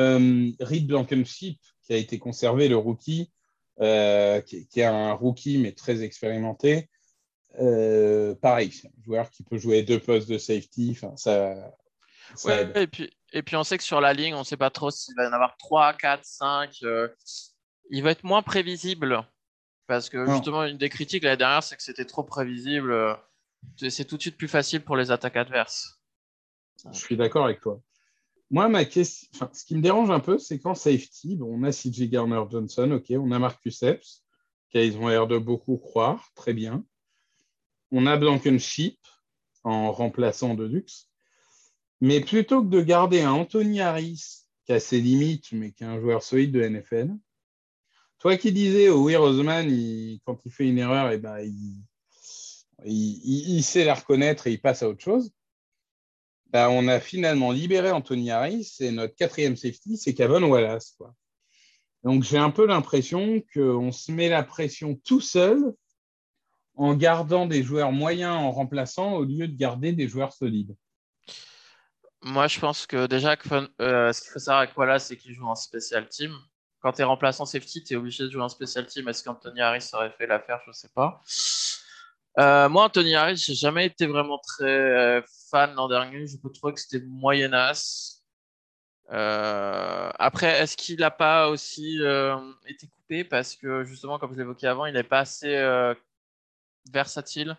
Reed 0.60 0.88
Blankenship, 0.88 1.60
qui 1.84 1.94
a 1.94 1.98
été 1.98 2.20
conservé, 2.20 2.68
le 2.68 2.78
rookie, 2.78 3.32
qui, 3.80 4.68
qui, 4.68 4.80
est 4.80 4.86
un 4.86 5.14
rookie 5.14 5.58
mais 5.58 5.74
très 5.74 6.04
expérimenté, 6.04 6.90
euh, 7.60 8.36
pareil, 8.36 8.72
c'est 8.72 8.88
un 8.88 9.04
joueur 9.04 9.30
qui 9.30 9.44
peut 9.44 9.58
jouer 9.58 9.84
deux 9.84 10.00
postes 10.00 10.30
de 10.30 10.38
safety. 10.38 10.98
Ça, 11.16 11.56
et, 12.76 12.88
puis, 12.88 13.12
et 13.34 13.42
puis 13.42 13.56
on 13.58 13.64
sait 13.64 13.78
que 13.78 13.84
sur 13.84 14.00
la 14.00 14.14
ligne, 14.14 14.34
on 14.34 14.40
ne 14.40 14.44
sait 14.44 14.58
pas 14.58 14.70
trop 14.70 14.90
s'il 14.90 15.16
va 15.16 15.26
y 15.26 15.28
en 15.28 15.34
avoir 15.34 15.58
3, 15.58 15.94
4, 15.94 16.24
5. 16.24 16.84
il 17.90 18.04
va 18.04 18.12
être 18.12 18.24
moins 18.24 18.42
prévisible. 18.42 19.26
Parce 19.88 20.10
que 20.10 20.26
justement, 20.26 20.64
une 20.64 20.78
des 20.78 20.88
critiques 20.88 21.24
l'année 21.24 21.38
dernière, 21.38 21.64
c'est 21.64 21.76
que 21.76 21.84
c'était 21.84 22.06
trop 22.06 22.24
prévisible. 22.24 23.18
C'est 23.78 24.06
tout 24.06 24.18
de 24.18 24.22
suite 24.22 24.38
plus 24.38 24.48
facile 24.48 24.84
pour 24.84 24.96
les 24.96 25.12
attaques 25.12 25.38
adverses. 25.38 26.00
Je 26.92 26.98
suis 26.98 27.18
d'accord 27.18 27.46
avec 27.46 27.62
toi. 27.62 27.82
moi, 28.50 28.70
ma 28.70 28.86
question, 28.86 29.50
ce 29.54 29.66
qui 29.66 29.76
me 29.76 29.82
dérange 29.82 30.10
un 30.10 30.20
peu, 30.20 30.38
c'est 30.38 30.60
qu'en 30.60 30.76
safety, 30.76 31.36
bon, 31.36 31.60
on 31.60 31.64
a 31.64 31.72
CJ 31.72 32.10
Garner 32.10 32.44
Johnson, 32.50 32.92
ok, 32.92 33.06
on 33.12 33.32
a 33.32 33.40
Marcus 33.40 33.82
Epps, 33.84 34.24
qu'ils 34.70 34.98
ont 34.98 35.08
l'air 35.08 35.28
de 35.28 35.38
beaucoup 35.38 35.78
croire, 35.78 36.32
très 36.36 36.54
bien. 36.54 36.84
On 37.92 38.08
a 38.08 38.18
Blankenship 38.18 39.00
en 39.64 39.92
remplaçant 39.92 40.56
de. 40.56 40.84
Mais 42.00 42.22
plutôt 42.22 42.64
que 42.64 42.70
de 42.70 42.82
garder 42.82 43.22
un 43.22 43.32
Anthony 43.32 43.82
Harris, 43.82 44.46
qui 44.66 44.74
a 44.74 44.80
ses 44.80 45.02
limites, 45.02 45.52
mais 45.52 45.72
qui 45.72 45.84
est 45.84 45.88
un 45.88 46.00
joueur 46.00 46.24
solide 46.24 46.52
de 46.52 46.68
NFL, 46.68 47.12
toi 48.20 48.38
qui 48.38 48.52
disais 48.52 48.90
au 48.90 49.06
Will 49.06 49.18
Roseman, 49.18 49.68
quand 50.26 50.46
il 50.46 50.52
fait 50.52 50.68
une 50.68 50.78
erreur, 50.78 51.12
eh 51.12 51.18
ben, 51.18 51.40
il, 51.40 51.84
il, 52.86 53.64
sait 53.64 53.86
la 53.86 53.94
reconnaître 53.94 54.48
et 54.48 54.52
il 54.52 54.62
passe 54.62 54.84
à 54.84 54.90
autre 54.90 55.04
chose. 55.04 55.32
Ben, 56.48 56.70
on 56.70 56.88
a 56.88 57.00
finalement 57.00 57.52
libéré 57.52 57.92
Anthony 57.92 58.32
Harris 58.32 58.76
et 58.80 58.92
notre 58.92 59.16
quatrième 59.16 59.56
safety, 59.56 59.98
c'est 59.98 60.14
Kevin 60.14 60.44
Wallace. 60.44 60.98
Donc 62.04 62.24
j'ai 62.24 62.38
un 62.38 62.50
peu 62.50 62.66
l'impression 62.66 63.42
qu'on 63.54 63.92
se 63.92 64.12
met 64.12 64.28
la 64.28 64.44
pression 64.44 64.96
tout 65.06 65.22
seul 65.22 65.74
en 66.76 66.94
gardant 66.96 67.46
des 67.46 67.64
joueurs 67.64 67.92
moyens 67.92 68.36
en 68.36 68.52
remplaçant 68.52 69.14
au 69.14 69.24
lieu 69.24 69.48
de 69.48 69.56
garder 69.56 69.94
des 69.94 70.08
joueurs 70.08 70.34
solides. 70.34 70.76
Moi, 72.24 72.48
je 72.48 72.60
pense 72.60 72.86
que 72.86 73.08
déjà, 73.08 73.36
euh, 73.82 74.14
ce 74.14 74.22
qu'il 74.22 74.32
faut 74.32 74.40
savoir 74.40 74.60
avec 74.62 74.78
Wallace, 74.78 75.08
c'est 75.08 75.18
qu'il 75.18 75.34
joue 75.34 75.48
en 75.48 75.56
special 75.56 76.08
team. 76.08 76.36
Quand 76.80 76.94
tu 76.94 77.02
es 77.02 77.04
remplaçant 77.04 77.46
safety, 77.46 77.84
tu 77.84 77.94
es 77.94 77.98
obligé 77.98 78.24
de 78.24 78.30
jouer 78.30 78.44
en 78.44 78.50
special 78.50 78.86
team. 78.86 79.08
Est-ce 79.08 79.24
qu'Anthony 79.24 79.62
Harris 79.62 79.90
aurait 79.94 80.12
fait 80.12 80.28
l'affaire? 80.28 80.60
Je 80.66 80.70
ne 80.70 80.74
sais 80.74 80.90
pas. 80.94 81.22
Euh, 82.40 82.70
moi, 82.70 82.86
Anthony 82.86 83.16
Harris, 83.16 83.38
j'ai 83.38 83.56
jamais 83.56 83.86
été 83.88 84.06
vraiment 84.08 84.40
très 84.40 84.66
euh, 84.66 85.22
fan 85.50 85.74
l'an 85.76 85.88
dernier. 85.88 86.28
Je 86.28 86.38
peux 86.38 86.52
trouver 86.52 86.74
que 86.74 86.80
c'était 86.80 87.06
moyenasse. 87.06 88.24
Euh, 89.12 90.10
après, 90.18 90.62
est-ce 90.62 90.78
qu'il 90.78 91.00
n'a 91.00 91.12
pas 91.12 91.50
aussi 91.50 92.00
été 92.68 92.88
coupé? 92.88 93.24
Parce 93.24 93.56
que 93.56 93.84
justement, 93.84 94.18
comme 94.20 94.34
je 94.34 94.40
l'évoquais 94.40 94.68
avant, 94.68 94.86
il 94.86 94.94
n'est 94.94 95.04
pas 95.04 95.20
assez 95.20 95.56
versatile 96.92 97.58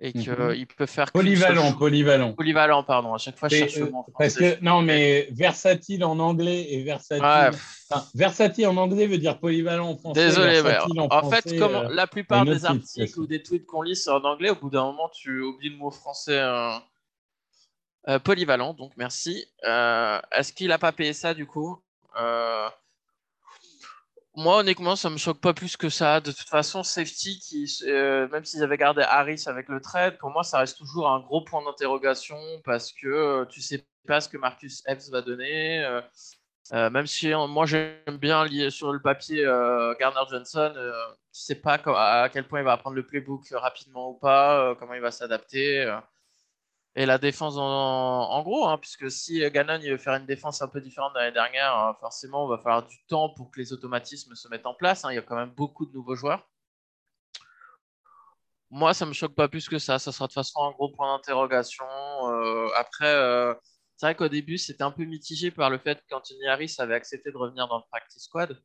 et 0.00 0.12
qu'il 0.12 0.30
mhm. 0.30 0.66
peut 0.76 0.86
faire 0.86 1.10
polyvalent, 1.10 1.72
polyvalent. 1.72 2.32
Polyvalent, 2.32 2.84
pardon. 2.84 3.14
À 3.14 3.18
chaque 3.18 3.36
fois, 3.36 3.48
je 3.48 3.56
cherche 3.56 3.76
le 3.76 3.90
mot 3.90 4.06
Parce 4.16 4.34
que 4.34 4.62
non, 4.62 4.80
mais 4.80 5.28
versatile 5.32 6.04
en 6.04 6.18
anglais 6.18 6.72
et 6.72 6.82
versatile. 6.82 7.58
versatile 8.14 8.68
en 8.68 8.76
anglais 8.76 9.06
veut 9.06 9.18
dire 9.18 9.38
polyvalent 9.38 9.90
en 9.90 9.96
français. 9.96 10.26
Désolé, 10.26 10.62
mais 10.62 10.78
en, 10.78 11.30
fait, 11.30 11.58
comme 11.58 11.74
euh, 11.74 11.88
la 11.90 12.06
plupart 12.06 12.44
des 12.44 12.64
articles 12.64 13.18
ou 13.18 13.26
des 13.26 13.42
tweets 13.42 13.66
qu'on 13.66 13.82
lit 13.82 13.96
sont 13.96 14.12
en 14.12 14.24
anglais, 14.24 14.50
au 14.50 14.56
bout 14.56 14.70
d'un 14.70 14.84
moment, 14.84 15.08
tu 15.08 15.40
oublies 15.40 15.70
le 15.70 15.76
mot 15.76 15.90
français. 15.90 16.38
Euh, 16.38 16.70
euh, 18.08 18.18
polyvalent, 18.20 18.74
donc 18.74 18.92
merci. 18.96 19.46
Est-ce 19.62 20.52
qu'il 20.52 20.70
a 20.70 20.78
pas 20.78 20.92
payé 20.92 21.12
ça 21.12 21.34
du 21.34 21.46
coup? 21.46 21.82
Moi, 24.38 24.58
honnêtement, 24.58 24.94
ça 24.94 25.10
me 25.10 25.16
choque 25.18 25.40
pas 25.40 25.52
plus 25.52 25.76
que 25.76 25.88
ça. 25.88 26.20
De 26.20 26.30
toute 26.30 26.48
façon, 26.48 26.84
safety, 26.84 27.42
euh, 27.88 28.28
même 28.28 28.44
s'ils 28.44 28.62
avaient 28.62 28.76
gardé 28.76 29.02
Harris 29.02 29.42
avec 29.46 29.68
le 29.68 29.80
trade, 29.80 30.16
pour 30.18 30.30
moi, 30.30 30.44
ça 30.44 30.58
reste 30.58 30.78
toujours 30.78 31.10
un 31.10 31.18
gros 31.18 31.42
point 31.42 31.64
d'interrogation 31.64 32.38
parce 32.64 32.92
que 32.92 33.08
euh, 33.08 33.44
tu 33.46 33.60
sais 33.60 33.84
pas 34.06 34.20
ce 34.20 34.28
que 34.28 34.38
Marcus 34.38 34.84
Epps 34.86 35.10
va 35.10 35.22
donner. 35.22 35.84
Euh, 36.72 36.90
même 36.90 37.08
si 37.08 37.32
moi, 37.34 37.66
j'aime 37.66 38.18
bien 38.20 38.44
lier 38.44 38.70
sur 38.70 38.92
le 38.92 39.00
papier 39.00 39.42
Garner 39.98 40.20
Johnson, 40.30 40.72
tu 41.32 41.40
sais 41.40 41.56
pas 41.56 41.80
à 41.96 42.28
quel 42.32 42.46
point 42.46 42.60
il 42.60 42.64
va 42.64 42.72
apprendre 42.72 42.94
le 42.94 43.04
playbook 43.04 43.42
rapidement 43.52 44.10
ou 44.10 44.14
pas, 44.14 44.76
comment 44.78 44.94
il 44.94 45.00
va 45.00 45.10
s'adapter. 45.10 45.98
Et 46.94 47.06
la 47.06 47.18
défense 47.18 47.54
en, 47.56 48.42
gros, 48.42 48.66
hein, 48.66 48.78
puisque 48.78 49.10
si 49.10 49.48
Gannon 49.50 49.78
veut 49.78 49.98
faire 49.98 50.14
une 50.14 50.26
défense 50.26 50.62
un 50.62 50.68
peu 50.68 50.80
différente 50.80 51.14
de 51.14 51.18
l'année 51.20 51.32
dernière, 51.32 51.76
hein, 51.76 51.96
forcément, 52.00 52.46
il 52.46 52.50
va 52.50 52.58
falloir 52.58 52.86
du 52.86 52.96
temps 53.06 53.28
pour 53.28 53.50
que 53.50 53.60
les 53.60 53.72
automatismes 53.72 54.34
se 54.34 54.48
mettent 54.48 54.66
en 54.66 54.74
place. 54.74 55.04
Hein. 55.04 55.12
Il 55.12 55.14
y 55.14 55.18
a 55.18 55.22
quand 55.22 55.36
même 55.36 55.50
beaucoup 55.50 55.86
de 55.86 55.92
nouveaux 55.92 56.16
joueurs. 56.16 56.48
Moi, 58.70 58.94
ça 58.94 59.04
ne 59.04 59.10
me 59.10 59.14
choque 59.14 59.34
pas 59.34 59.48
plus 59.48 59.68
que 59.68 59.78
ça. 59.78 59.98
Ça 59.98 60.12
sera 60.12 60.26
de 60.26 60.30
toute 60.30 60.34
façon 60.34 60.60
un 60.62 60.72
gros 60.72 60.90
point 60.90 61.16
d'interrogation. 61.16 61.84
Euh, 61.84 62.68
après, 62.76 63.06
euh, 63.06 63.54
c'est 63.96 64.06
vrai 64.06 64.14
qu'au 64.14 64.28
début, 64.28 64.58
c'était 64.58 64.82
un 64.82 64.90
peu 64.90 65.04
mitigé 65.04 65.50
par 65.50 65.70
le 65.70 65.78
fait 65.78 66.02
qu'Anthony 66.08 66.46
Harris 66.48 66.74
avait 66.78 66.94
accepté 66.94 67.30
de 67.30 67.36
revenir 67.36 67.68
dans 67.68 67.78
le 67.78 67.84
practice 67.90 68.24
squad. 68.24 68.60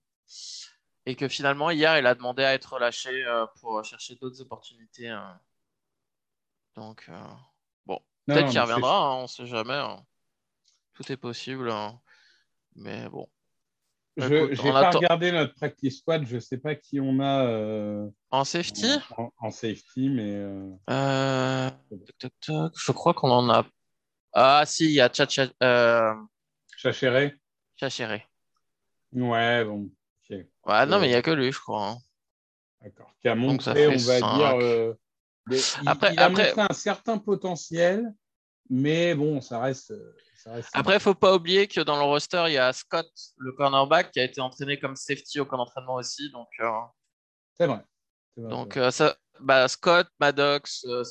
Et 1.06 1.16
que 1.16 1.28
finalement, 1.28 1.70
hier, 1.70 2.00
il 2.00 2.08
a 2.08 2.16
demandé 2.16 2.44
à 2.44 2.54
être 2.54 2.74
relâché 2.74 3.12
euh, 3.26 3.46
pour 3.62 3.84
chercher 3.84 4.16
d'autres 4.16 4.42
opportunités. 4.42 5.16
Donc, 6.76 7.10
Peut-être 8.26 8.50
qu'il 8.50 8.60
reviendra, 8.60 8.98
hein, 8.98 9.16
on 9.16 9.22
ne 9.24 9.28
sait 9.28 9.46
jamais. 9.46 9.74
Hein. 9.74 9.98
Tout 10.94 11.12
est 11.12 11.18
possible. 11.18 11.70
Hein. 11.72 12.00
Mais 12.76 13.10
bon. 13.10 13.28
Je 14.16 14.28
n'ai 14.28 14.72
pas 14.72 14.92
regardé 14.92 15.32
notre 15.32 15.56
practice 15.56 16.00
squad, 16.00 16.26
je 16.28 16.36
ne 16.36 16.40
sais 16.40 16.58
pas 16.58 16.76
qui 16.76 17.00
on 17.00 17.20
a. 17.20 17.46
Euh, 17.48 18.08
en 18.30 18.44
safety? 18.44 19.00
en, 19.40 19.50
safety, 19.50 20.10
mais. 20.10 20.36
Euh... 20.36 20.70
Euh... 20.90 21.70
Je 22.76 22.92
crois 22.92 23.14
qu'on 23.14 23.32
en 23.32 23.50
a. 23.50 23.66
Ah, 24.34 24.64
si, 24.66 24.86
il 24.86 24.92
y 24.92 25.02
a 25.02 25.12
Chachéré. 25.12 25.52
Euh... 25.64 26.14
Chachéré. 26.78 28.28
Ouais, 29.14 29.66
bon. 29.66 29.90
Ouais, 30.66 30.86
non, 30.86 31.00
mais 31.00 31.08
il 31.08 31.10
n'y 31.10 31.16
a 31.16 31.22
que 31.22 31.32
lui, 31.32 31.52
je 31.52 31.60
crois. 31.60 31.98
D'accord. 32.82 33.14
Qui 33.20 33.28
a 33.28 33.36
montré, 33.36 33.88
on 33.88 33.98
va 33.98 34.20
dire, 34.20 34.96
il, 35.50 35.60
après, 35.86 36.18
a 36.18 36.30
montré 36.30 36.54
un 36.58 36.74
certain 36.74 37.18
potentiel, 37.18 38.14
mais 38.70 39.14
bon, 39.14 39.42
ça 39.42 39.60
reste. 39.60 39.94
après, 40.74 40.94
il 40.94 40.98
ne 40.98 41.02
faut 41.02 41.16
pas 41.16 41.36
oublier 41.36 41.68
que 41.68 41.82
dans 41.82 41.98
le 41.98 42.04
roster, 42.04 42.44
il 42.48 42.54
y 42.54 42.58
a 42.58 42.72
Scott, 42.74 43.10
le 43.38 43.52
cornerback, 43.54 44.12
qui 44.12 44.20
a 44.20 44.24
été 44.24 44.42
entraîné 44.42 44.80
comme 44.80 44.96
safety 44.96 45.40
au 45.40 45.46
camp 45.46 45.58
d'entraînement 45.58 45.96
aussi. 45.96 46.32
Donc, 46.32 46.48
euh, 46.60 46.70
C'est 47.58 47.68
vrai. 47.68 47.84
Donc, 48.38 48.78
euh, 48.78 48.90
ça, 48.90 49.16
bah, 49.40 49.68
Scott, 49.68 50.08
Maddox, 50.20 50.86
euh, 50.86 51.04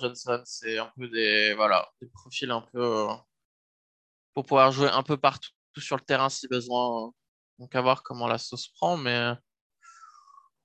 Johnson, 0.00 0.42
c'est 0.44 0.78
un 0.78 0.90
peu 0.96 1.08
des, 1.08 1.54
voilà, 1.54 1.88
des 2.00 2.08
profils 2.08 2.50
un 2.50 2.62
peu 2.72 2.80
euh, 2.80 3.14
pour 4.32 4.46
pouvoir 4.46 4.72
jouer 4.72 4.88
un 4.88 5.02
peu 5.02 5.16
partout 5.16 5.50
sur 5.78 5.96
le 5.96 6.02
terrain 6.02 6.28
si 6.28 6.48
besoin. 6.48 7.12
Donc, 7.58 7.74
à 7.74 7.80
voir 7.80 8.02
comment 8.02 8.26
la 8.26 8.38
sauce 8.38 8.68
prend. 8.68 8.96
Mais 8.96 9.32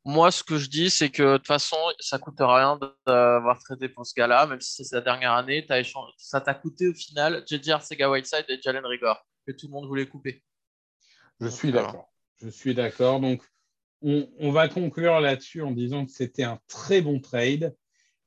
moi, 0.06 0.32
ce 0.32 0.44
que 0.44 0.58
je 0.58 0.70
dis, 0.70 0.89
c'est 0.89 1.10
que 1.10 1.34
de 1.34 1.38
toute 1.38 1.48
façon, 1.48 1.77
ça 2.00 2.18
ne 2.18 2.22
coûte 2.22 2.38
rien 2.39 2.79
d'avoir 3.06 3.60
traité 3.60 3.89
pour 3.89 4.06
ce 4.06 4.13
gars-là, 4.15 4.48
même 4.48 4.62
si 4.62 4.75
c'est 4.75 4.84
sa 4.84 5.01
dernière 5.01 5.34
année. 5.34 5.65
Ça 6.18 6.41
t'a 6.41 6.53
coûté 6.53 6.88
au 6.88 6.94
final 6.94 7.44
JJ 7.48 7.70
Arcega 7.70 8.10
Whiteside 8.10 8.46
et 8.48 8.62
Jalen 8.62 8.86
Rigor, 8.86 9.25
que 9.46 9.51
tout 9.51 9.68
le 9.68 9.74
monde 9.74 9.88
voulait 9.88 10.08
couper. 10.08 10.44
Je 11.39 11.48
suis 11.48 11.72
d'accord. 11.72 12.12
Je 12.41 12.50
suis 12.50 12.74
d'accord. 12.74 13.20
Donc, 13.20 13.44
on, 14.01 14.51
va 14.51 14.70
conclure 14.70 15.20
là-dessus 15.20 15.62
en 15.62 15.72
disant 15.72 16.06
que 16.06 16.12
c'était 16.12 16.44
un 16.44 16.60
très 16.68 17.01
bon 17.01 17.20
trade. 17.20 17.75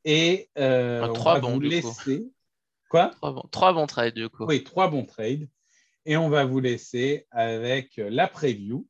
Et 0.05 0.51
euh, 0.59 1.07
on 1.09 1.23
va 1.23 1.39
vous 1.39 1.61
laisser. 1.61 2.27
Quoi? 2.91 3.09
Trois 3.17 3.33
bons, 3.33 3.49
trois 3.51 3.73
bons 3.73 3.87
trades, 3.87 4.15
du 4.15 4.29
coup. 4.29 4.45
Oui, 4.45 4.65
trois 4.65 4.89
bons 4.91 5.07
trades. 5.07 5.49
Et 6.05 6.17
on 6.17 6.29
va 6.29 6.45
vous 6.45 6.61
laisser 6.61 7.27
avec 7.31 7.95
la 7.97 8.29
preview 8.29 8.87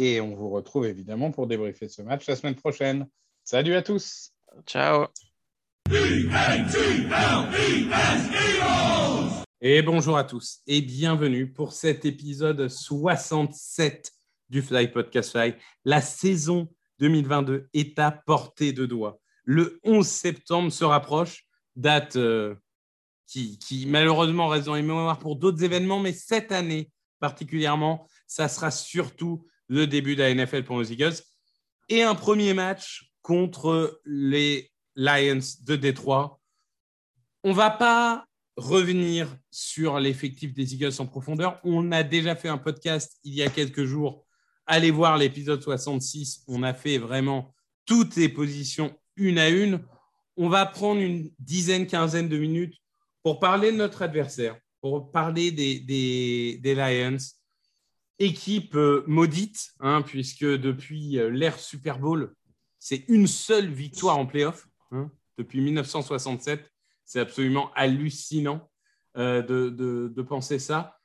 et 0.00 0.18
on 0.18 0.34
vous 0.34 0.48
retrouve 0.48 0.86
évidemment 0.86 1.30
pour 1.30 1.46
débriefer 1.46 1.86
ce 1.88 2.00
match 2.00 2.26
la 2.26 2.34
semaine 2.34 2.54
prochaine. 2.54 3.06
Salut 3.44 3.74
à 3.74 3.82
tous. 3.82 4.32
Ciao. 4.66 5.06
Et 9.60 9.82
bonjour 9.82 10.16
à 10.16 10.24
tous 10.24 10.60
et 10.66 10.80
bienvenue 10.80 11.52
pour 11.52 11.74
cet 11.74 12.06
épisode 12.06 12.68
67 12.68 14.10
du 14.48 14.62
Fly 14.62 14.88
Podcast 14.88 15.32
Fly. 15.32 15.54
La 15.84 16.00
saison 16.00 16.70
2022 17.00 17.68
est 17.74 17.98
à 17.98 18.10
portée 18.10 18.72
de 18.72 18.86
doigt. 18.86 19.20
Le 19.44 19.80
11 19.84 20.06
septembre 20.06 20.72
se 20.72 20.84
rapproche, 20.84 21.44
date 21.76 22.16
euh, 22.16 22.54
qui, 23.26 23.58
qui, 23.58 23.84
malheureusement 23.84 24.48
reste 24.48 24.64
dans 24.64 24.76
les 24.76 24.82
mémoires 24.82 25.18
pour 25.18 25.36
d'autres 25.36 25.62
événements, 25.62 26.00
mais 26.00 26.14
cette 26.14 26.52
année 26.52 26.90
particulièrement, 27.20 28.06
ça 28.26 28.48
sera 28.48 28.70
surtout 28.70 29.44
le 29.70 29.86
début 29.86 30.16
de 30.16 30.22
la 30.22 30.34
NFL 30.34 30.64
pour 30.64 30.80
les 30.80 30.92
Eagles. 30.92 31.14
Et 31.88 32.02
un 32.02 32.16
premier 32.16 32.54
match 32.54 33.12
contre 33.22 34.00
les 34.04 34.70
Lions 34.96 35.38
de 35.62 35.76
Détroit. 35.76 36.40
On 37.44 37.50
ne 37.50 37.54
va 37.54 37.70
pas 37.70 38.26
revenir 38.56 39.34
sur 39.50 40.00
l'effectif 40.00 40.52
des 40.52 40.74
Eagles 40.74 40.92
en 40.98 41.06
profondeur. 41.06 41.60
On 41.62 41.92
a 41.92 42.02
déjà 42.02 42.34
fait 42.34 42.48
un 42.48 42.58
podcast 42.58 43.16
il 43.22 43.34
y 43.34 43.42
a 43.42 43.48
quelques 43.48 43.84
jours. 43.84 44.26
Allez 44.66 44.90
voir 44.90 45.16
l'épisode 45.16 45.62
66. 45.62 46.42
On 46.48 46.64
a 46.64 46.74
fait 46.74 46.98
vraiment 46.98 47.54
toutes 47.86 48.16
les 48.16 48.28
positions 48.28 48.92
une 49.16 49.38
à 49.38 49.50
une. 49.50 49.84
On 50.36 50.48
va 50.48 50.66
prendre 50.66 51.00
une 51.00 51.30
dizaine, 51.38 51.86
quinzaine 51.86 52.28
de 52.28 52.38
minutes 52.38 52.74
pour 53.22 53.38
parler 53.38 53.70
de 53.70 53.76
notre 53.76 54.02
adversaire, 54.02 54.58
pour 54.80 55.12
parler 55.12 55.52
des, 55.52 55.78
des 56.58 56.74
Lions, 56.74 57.18
équipe 58.20 58.76
euh, 58.76 59.02
maudite, 59.08 59.72
hein, 59.80 60.02
puisque 60.02 60.44
depuis 60.44 61.18
euh, 61.18 61.28
l'ère 61.30 61.58
Super 61.58 61.98
Bowl, 61.98 62.34
c'est 62.78 63.04
une 63.08 63.26
seule 63.26 63.68
victoire 63.68 64.16
en 64.18 64.26
playoff 64.26 64.68
hein, 64.92 65.10
depuis 65.38 65.60
1967. 65.60 66.70
C'est 67.04 67.18
absolument 67.20 67.72
hallucinant. 67.74 68.70
euh, 69.16 69.42
de, 69.42 69.70
de- 69.70 70.12
de 70.14 70.22
penser 70.22 70.60
ça. 70.60 70.96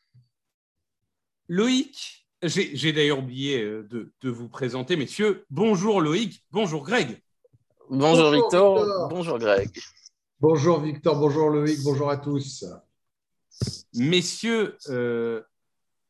Loïc, 1.48 2.28
j'ai 2.44 2.94
d'ailleurs 2.94 3.20
oublié 3.20 3.64
de, 3.64 4.14
de 4.22 4.30
vous 4.30 4.48
présenter, 4.50 4.96
messieurs. 4.96 5.46
Bonjour 5.50 6.02
Loïc, 6.02 6.44
bonjour 6.52 6.84
Greg. 6.84 7.20
Bonjour 7.90 8.30
Bonjour, 8.30 8.32
Victor, 8.32 8.76
Victor. 8.80 9.10
bonjour 9.10 9.40
Greg. 9.40 9.70
Bonjour 10.40 10.80
Victor, 10.82 11.20
bonjour 11.20 11.50
Loïc, 11.50 11.80
bonjour 11.84 12.10
à 12.12 12.18
tous. 12.18 12.66
Messieurs, 13.94 14.78
euh, 14.90 15.42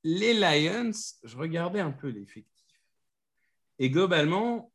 les 0.05 0.35
Lions, 0.35 0.91
je 1.23 1.35
regardais 1.35 1.79
un 1.79 1.91
peu 1.91 2.09
l'effectif. 2.09 2.63
Et 3.79 3.89
globalement, 3.89 4.71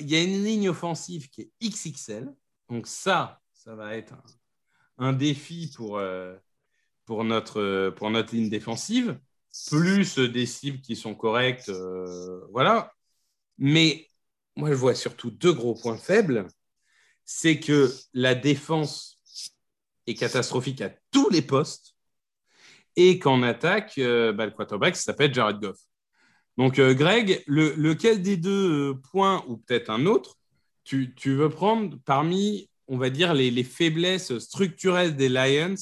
il 0.00 0.10
y 0.10 0.16
a 0.16 0.22
une 0.22 0.42
ligne 0.42 0.70
offensive 0.70 1.28
qui 1.28 1.42
est 1.42 1.52
XXL. 1.62 2.34
Donc 2.70 2.86
ça, 2.86 3.42
ça 3.52 3.74
va 3.74 3.94
être 3.94 4.14
un, 4.96 5.12
défi 5.12 5.70
pour, 5.76 6.00
pour, 7.04 7.24
notre, 7.24 7.60
euh, 7.60 7.90
pour 7.90 8.08
notre 8.08 8.34
ligne 8.34 8.48
défensive. 8.48 9.20
Plus 9.68 10.18
des 10.18 10.46
cibles 10.46 10.80
qui 10.80 10.96
sont 10.96 11.14
correctes. 11.14 11.68
euh, 11.68 12.46
voilà. 12.50 12.90
Mais 13.58 14.08
moi, 14.56 14.70
je 14.70 14.76
vois 14.76 14.94
surtout 14.94 15.30
deux 15.30 15.52
gros 15.52 15.74
points 15.74 15.98
faibles. 15.98 16.48
C'est 17.26 17.60
que 17.60 17.92
la 18.14 18.34
défense 18.34 19.20
est 20.06 20.14
catastrophique 20.14 20.80
à 20.80 20.90
tous 21.10 21.28
les 21.28 21.42
postes 21.42 21.93
et 22.96 23.18
qu'en 23.18 23.42
attaque, 23.42 23.94
euh, 23.98 24.32
bah, 24.32 24.46
le 24.46 24.52
quarterback 24.52 24.96
ça 24.96 25.02
s'appelle 25.02 25.32
Jared 25.34 25.60
Goff. 25.60 25.78
Donc, 26.56 26.78
euh, 26.78 26.94
Greg, 26.94 27.42
le- 27.46 27.74
lequel 27.76 28.22
des 28.22 28.36
deux 28.36 28.90
euh, 28.90 28.94
points, 29.10 29.44
ou 29.48 29.56
peut-être 29.56 29.90
un 29.90 30.06
autre, 30.06 30.36
tu, 30.84 31.14
tu 31.14 31.34
veux 31.34 31.48
prendre 31.48 31.98
parmi, 32.04 32.68
on 32.86 32.96
va 32.96 33.10
dire, 33.10 33.34
les, 33.34 33.50
les 33.50 33.64
faiblesses 33.64 34.38
structurelles 34.38 35.16
des 35.16 35.28
Lions 35.28 35.74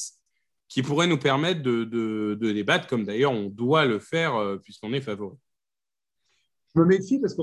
qui 0.68 0.82
pourraient 0.82 1.06
nous 1.06 1.18
permettre 1.18 1.62
de, 1.62 1.84
de, 1.84 2.38
de 2.40 2.48
les 2.48 2.64
battre, 2.64 2.86
comme 2.86 3.04
d'ailleurs 3.04 3.32
on 3.32 3.50
doit 3.50 3.84
le 3.84 3.98
faire 3.98 4.58
puisqu'on 4.62 4.94
est 4.94 5.02
favori? 5.02 5.36
Je 6.74 6.80
me 6.80 6.86
méfie 6.86 7.18
parce 7.18 7.34
que 7.34 7.42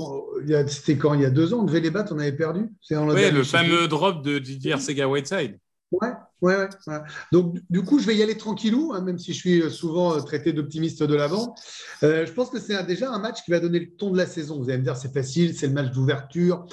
c'était 0.67 0.97
quand? 0.97 1.13
Il 1.13 1.21
y 1.21 1.25
a 1.25 1.29
deux 1.29 1.53
ans, 1.53 1.59
on 1.59 1.63
devait 1.63 1.81
les 1.81 1.91
battre, 1.91 2.11
on 2.15 2.17
avait 2.17 2.35
perdu. 2.35 2.61
Oui, 2.89 3.29
le 3.29 3.43
fameux 3.43 3.87
drop 3.87 4.23
de 4.23 4.39
Didier 4.39 4.79
Sega 4.79 5.07
Whiteside. 5.07 5.59
Ouais, 5.91 6.09
ouais, 6.41 6.55
ouais. 6.55 6.99
Donc, 7.31 7.57
du- 7.69 7.83
coup, 7.83 7.99
je 7.99 8.05
vais 8.05 8.15
y 8.15 8.21
aller 8.21 8.37
tranquillou, 8.37 8.93
hein, 8.93 9.01
même 9.01 9.17
si 9.17 9.33
je 9.33 9.37
suis 9.39 9.71
souvent 9.71 10.15
euh, 10.15 10.21
traité 10.21 10.53
d'optimiste 10.53 11.01
de 11.01 11.15
l'avant. 11.15 11.55
Euh, 12.03 12.25
je 12.27 12.31
pense 12.31 12.51
que 12.51 12.59
c'est 12.59 12.85
déjà 12.85 13.11
un 13.11 13.17
match 13.17 13.43
qui 13.43 13.51
va 13.51 13.59
donner 13.59 13.79
le 13.79 13.89
ton 13.95 14.11
de 14.11 14.17
la 14.17 14.27
saison. 14.27 14.61
Vous 14.61 14.69
allez 14.69 14.77
me 14.77 14.83
dire, 14.83 14.95
c'est 14.95 15.13
facile, 15.13 15.57
c'est 15.57 15.67
le 15.67 15.73
match 15.73 15.91
d'ouverture. 15.91 16.65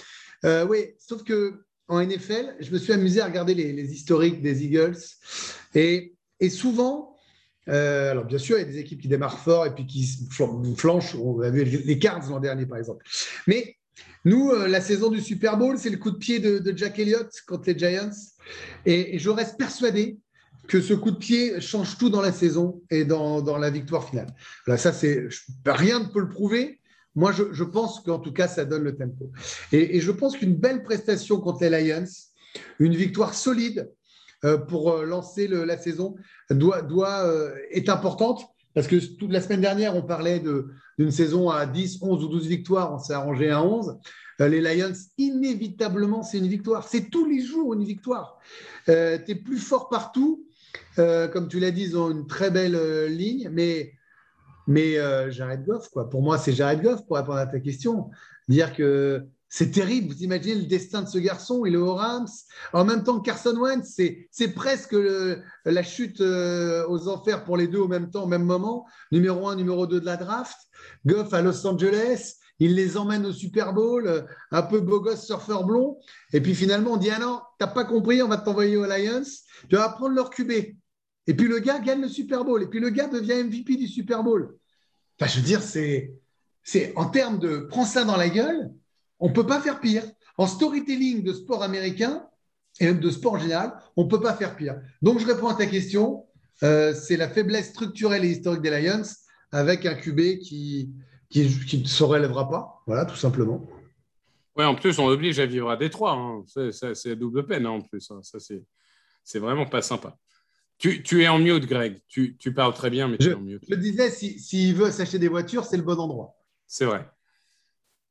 Euh, 0.44 0.66
oui, 0.66 0.94
sauf 0.98 1.24
que 1.24 1.64
en 1.88 2.00
NFL, 2.00 2.56
je 2.60 2.70
me 2.70 2.78
suis 2.78 2.92
amusé 2.92 3.20
à 3.20 3.26
regarder 3.26 3.54
les, 3.54 3.92
historiques 3.92 4.42
des 4.42 4.64
Eagles. 4.64 4.98
Et, 5.74 6.14
et 6.40 6.50
souvent, 6.50 7.16
euh, 7.68 8.10
alors 8.10 8.24
bien 8.24 8.38
sûr, 8.38 8.58
il 8.58 8.60
y 8.60 8.64
a 8.64 8.70
des 8.70 8.78
équipes 8.78 9.00
qui 9.00 9.08
démarrent 9.08 9.38
fort 9.38 9.66
et 9.66 9.74
puis 9.74 9.86
qui 9.86 10.06
flanchent. 10.76 11.14
On 11.14 11.40
a 11.40 11.50
vu 11.50 11.64
les 11.64 11.98
Cards 11.98 12.28
l'an 12.28 12.40
dernier, 12.40 12.66
par 12.66 12.78
exemple. 12.78 13.04
Mais 13.46 13.76
nous, 14.26 14.50
euh, 14.50 14.66
la 14.66 14.80
saison 14.80 15.08
du 15.08 15.20
Super 15.20 15.56
Bowl, 15.56 15.78
c'est 15.78 15.88
le 15.88 15.98
coup 15.98 16.10
de 16.10 16.16
pied 16.16 16.40
de, 16.40 16.76
Jack 16.76 16.98
Elliott 16.98 17.30
contre 17.46 17.70
les 17.70 17.78
Giants. 17.78 18.10
Et, 18.84 19.18
je 19.18 19.30
reste 19.30 19.56
persuadé 19.56 20.18
que 20.66 20.80
ce 20.80 20.94
coup 20.94 21.12
de 21.12 21.16
pied 21.16 21.60
change 21.60 21.96
tout 21.96 22.10
dans 22.10 22.20
la 22.20 22.32
saison 22.32 22.82
et 22.90 23.04
dans, 23.04 23.56
la 23.56 23.70
victoire 23.70 24.08
finale. 24.08 24.26
Là, 24.66 24.76
ça, 24.76 24.90
je- 24.90 25.28
rien 25.64 26.00
ne 26.00 26.06
peut 26.06 26.20
le 26.20 26.28
prouver. 26.28 26.80
Moi, 27.14 27.32
je, 27.32 27.62
pense 27.62 28.00
qu'en 28.00 28.18
tout 28.18 28.32
cas, 28.32 28.48
ça 28.48 28.64
donne 28.64 28.82
le 28.82 28.96
tempo. 28.96 29.30
Et, 29.70 30.00
je 30.00 30.10
pense 30.10 30.36
qu'une 30.36 30.56
belle 30.56 30.82
prestation 30.82 31.40
contre 31.40 31.64
les 31.64 31.84
Lions, 31.84 32.04
une 32.80 32.96
victoire 32.96 33.32
solide 33.32 33.92
euh, 34.44 34.58
pour 34.58 34.90
euh, 34.90 35.04
lancer 35.04 35.46
la 35.46 35.78
saison, 35.78 36.16
est 36.50 37.88
importante. 37.88 38.44
Parce 38.76 38.86
que 38.86 38.96
toute 39.16 39.32
la 39.32 39.40
semaine 39.40 39.62
dernière, 39.62 39.96
on 39.96 40.02
parlait 40.02 40.40
d'une 40.98 41.10
saison 41.10 41.50
à 41.50 41.66
10, 41.66 41.98
11 42.02 42.24
ou 42.24 42.28
12 42.28 42.46
victoires. 42.46 42.92
On 42.92 42.98
s'est 42.98 43.14
arrangé 43.14 43.50
à 43.50 43.64
11. 43.64 43.98
Euh, 44.42 44.48
les 44.48 44.60
Lions, 44.60 44.92
inévitablement, 45.18 46.22
c'est 46.22 46.38
une 46.38 46.46
victoire. 46.46 46.86
C'est 46.86 47.10
tous 47.10 47.26
les 47.26 47.40
jours 47.40 47.72
une 47.72 47.84
victoire. 47.84 48.38
tu 48.84 48.92
es 48.92 49.34
plus 49.34 49.58
fort 49.58 49.88
partout. 49.88 50.46
Euh, 50.98 51.28
comme 51.28 51.48
tu 51.48 51.58
l'as 51.58 51.70
dit, 51.70 51.82
ils 51.82 51.96
ont 51.96 52.10
une 52.10 52.26
très 52.26 52.50
belle 52.50 52.74
euh, 52.74 53.08
ligne, 53.08 53.48
mais, 53.50 53.92
mais 54.66 54.98
euh, 54.98 55.30
Jared 55.30 55.64
Goff, 55.64 55.88
quoi. 55.88 56.08
Pour 56.08 56.22
moi, 56.22 56.38
c'est 56.38 56.52
Jared 56.52 56.82
Goff 56.82 57.06
pour 57.06 57.16
répondre 57.16 57.38
à 57.38 57.46
ta 57.46 57.60
question. 57.60 58.10
Dire 58.48 58.74
que 58.74 59.26
c'est 59.48 59.70
terrible. 59.70 60.12
Vous 60.12 60.22
imaginez 60.22 60.54
le 60.56 60.64
destin 60.64 61.02
de 61.02 61.08
ce 61.08 61.18
garçon, 61.18 61.64
il 61.66 61.74
est 61.74 61.78
au 61.78 61.94
Rams. 61.94 62.28
En 62.72 62.84
même 62.84 63.04
temps 63.04 63.20
Carson 63.20 63.56
Wentz, 63.56 64.00
c'est, 64.30 64.48
presque 64.48 64.96
la 65.64 65.82
chute 65.82 66.20
euh, 66.20 66.86
aux 66.88 67.08
enfers 67.08 67.44
pour 67.44 67.56
les 67.56 67.68
deux 67.68 67.78
au 67.78 67.88
même 67.88 68.10
temps, 68.10 68.24
au 68.24 68.28
même 68.28 68.44
moment. 68.44 68.86
Numéro 69.12 69.48
un, 69.48 69.56
numéro 69.56 69.86
2 69.86 70.00
de 70.00 70.04
la 70.04 70.16
draft. 70.16 70.56
Goff 71.04 71.32
à 71.32 71.42
Los 71.42 71.66
Angeles. 71.66 72.34
Il 72.58 72.74
les 72.74 72.96
emmène 72.96 73.26
au 73.26 73.32
Super 73.32 73.74
Bowl, 73.74 74.06
euh, 74.06 74.22
un 74.50 74.62
peu 74.62 74.80
beau 74.80 75.00
gosse 75.00 75.26
surfeur 75.26 75.64
blond. 75.64 75.98
Et 76.32 76.40
puis 76.40 76.54
finalement, 76.54 76.92
on 76.92 76.96
dit 76.96 77.10
Ah 77.10 77.18
non, 77.18 77.40
t'as 77.58 77.66
pas 77.66 77.84
compris, 77.84 78.22
on 78.22 78.28
va 78.28 78.38
t'envoyer 78.38 78.78
aux 78.78 78.86
Lions. 78.86 79.22
Tu 79.68 79.76
vas 79.76 79.90
prendre 79.90 80.14
leur 80.14 80.30
QB. 80.30 80.50
Et 81.28 81.34
puis 81.34 81.48
le 81.48 81.58
gars 81.58 81.80
gagne 81.80 82.00
le 82.00 82.08
Super 82.08 82.44
Bowl. 82.44 82.62
Et 82.62 82.66
puis 82.66 82.80
le 82.80 82.90
gars 82.90 83.08
devient 83.08 83.44
MVP 83.44 83.76
du 83.76 83.86
Super 83.86 84.22
Bowl. 84.22 84.56
Enfin, 85.20 85.30
je 85.30 85.40
veux 85.40 85.46
dire, 85.46 85.62
c'est 85.62 86.92
en 86.96 87.06
termes 87.06 87.38
de 87.38 87.58
prends 87.70 87.84
ça 87.84 88.04
dans 88.04 88.16
la 88.16 88.28
gueule, 88.28 88.70
on 89.20 89.28
ne 89.28 89.32
peut 89.34 89.46
pas 89.46 89.60
faire 89.60 89.80
pire. 89.80 90.04
En 90.38 90.46
storytelling 90.46 91.22
de 91.22 91.32
sport 91.32 91.62
américain 91.62 92.26
et 92.80 92.84
même 92.86 93.00
de 93.00 93.10
sport 93.10 93.34
en 93.34 93.38
général, 93.38 93.72
on 93.96 94.04
ne 94.04 94.08
peut 94.10 94.20
pas 94.20 94.34
faire 94.34 94.56
pire. 94.56 94.76
Donc 95.02 95.18
je 95.18 95.26
réponds 95.26 95.48
à 95.48 95.54
ta 95.54 95.66
question. 95.66 96.26
Euh, 96.62 96.94
c'est 96.94 97.16
la 97.16 97.28
faiblesse 97.28 97.70
structurelle 97.70 98.24
et 98.24 98.30
historique 98.30 98.62
des 98.62 98.70
Lions 98.82 99.02
avec 99.52 99.84
un 99.86 99.94
QB 99.94 100.38
qui, 100.38 100.90
qui, 101.30 101.48
qui 101.66 101.78
ne 101.78 101.86
se 101.86 102.02
relèvera 102.02 102.48
pas. 102.48 102.82
Voilà, 102.86 103.04
tout 103.04 103.16
simplement. 103.16 103.66
Oui, 104.56 104.64
en 104.64 104.74
plus, 104.74 104.98
on 104.98 105.06
oblige 105.06 105.38
à 105.38 105.44
vivre 105.46 105.70
à 105.70 105.76
Détroit. 105.76 106.12
hein. 106.12 106.44
C'est- 106.46 106.94
c'est 106.94 107.14
double 107.16 107.46
peine 107.46 107.66
hein, 107.66 107.70
en 107.70 107.80
plus. 107.82 108.10
hein. 108.10 108.20
Ça, 108.22 108.38
c'est 108.40 108.62
c'est 109.22 109.38
vraiment 109.40 109.66
pas 109.66 109.82
sympa. 109.82 110.16
Tu, 110.78 111.02
tu 111.02 111.22
es 111.22 111.28
en 111.28 111.38
mute, 111.38 111.66
Greg. 111.66 112.00
Tu, 112.06 112.36
tu 112.38 112.54
parles 112.54 112.72
très 112.74 112.90
bien, 112.90 113.08
mais 113.08 113.18
tu 113.18 113.30
es 113.30 113.34
en 113.34 113.40
mute. 113.40 113.64
je 113.68 113.74
disais, 113.74 114.08
s'il 114.10 114.38
si, 114.38 114.40
s'il 114.40 114.74
veut 114.74 114.90
s'acheter 114.90 115.18
des 115.18 115.28
voitures, 115.28 115.64
c'est 115.64 115.76
le 115.76 115.82
bon 115.82 115.98
endroit. 115.98 116.36
C'est 116.66 116.84
vrai. 116.84 117.08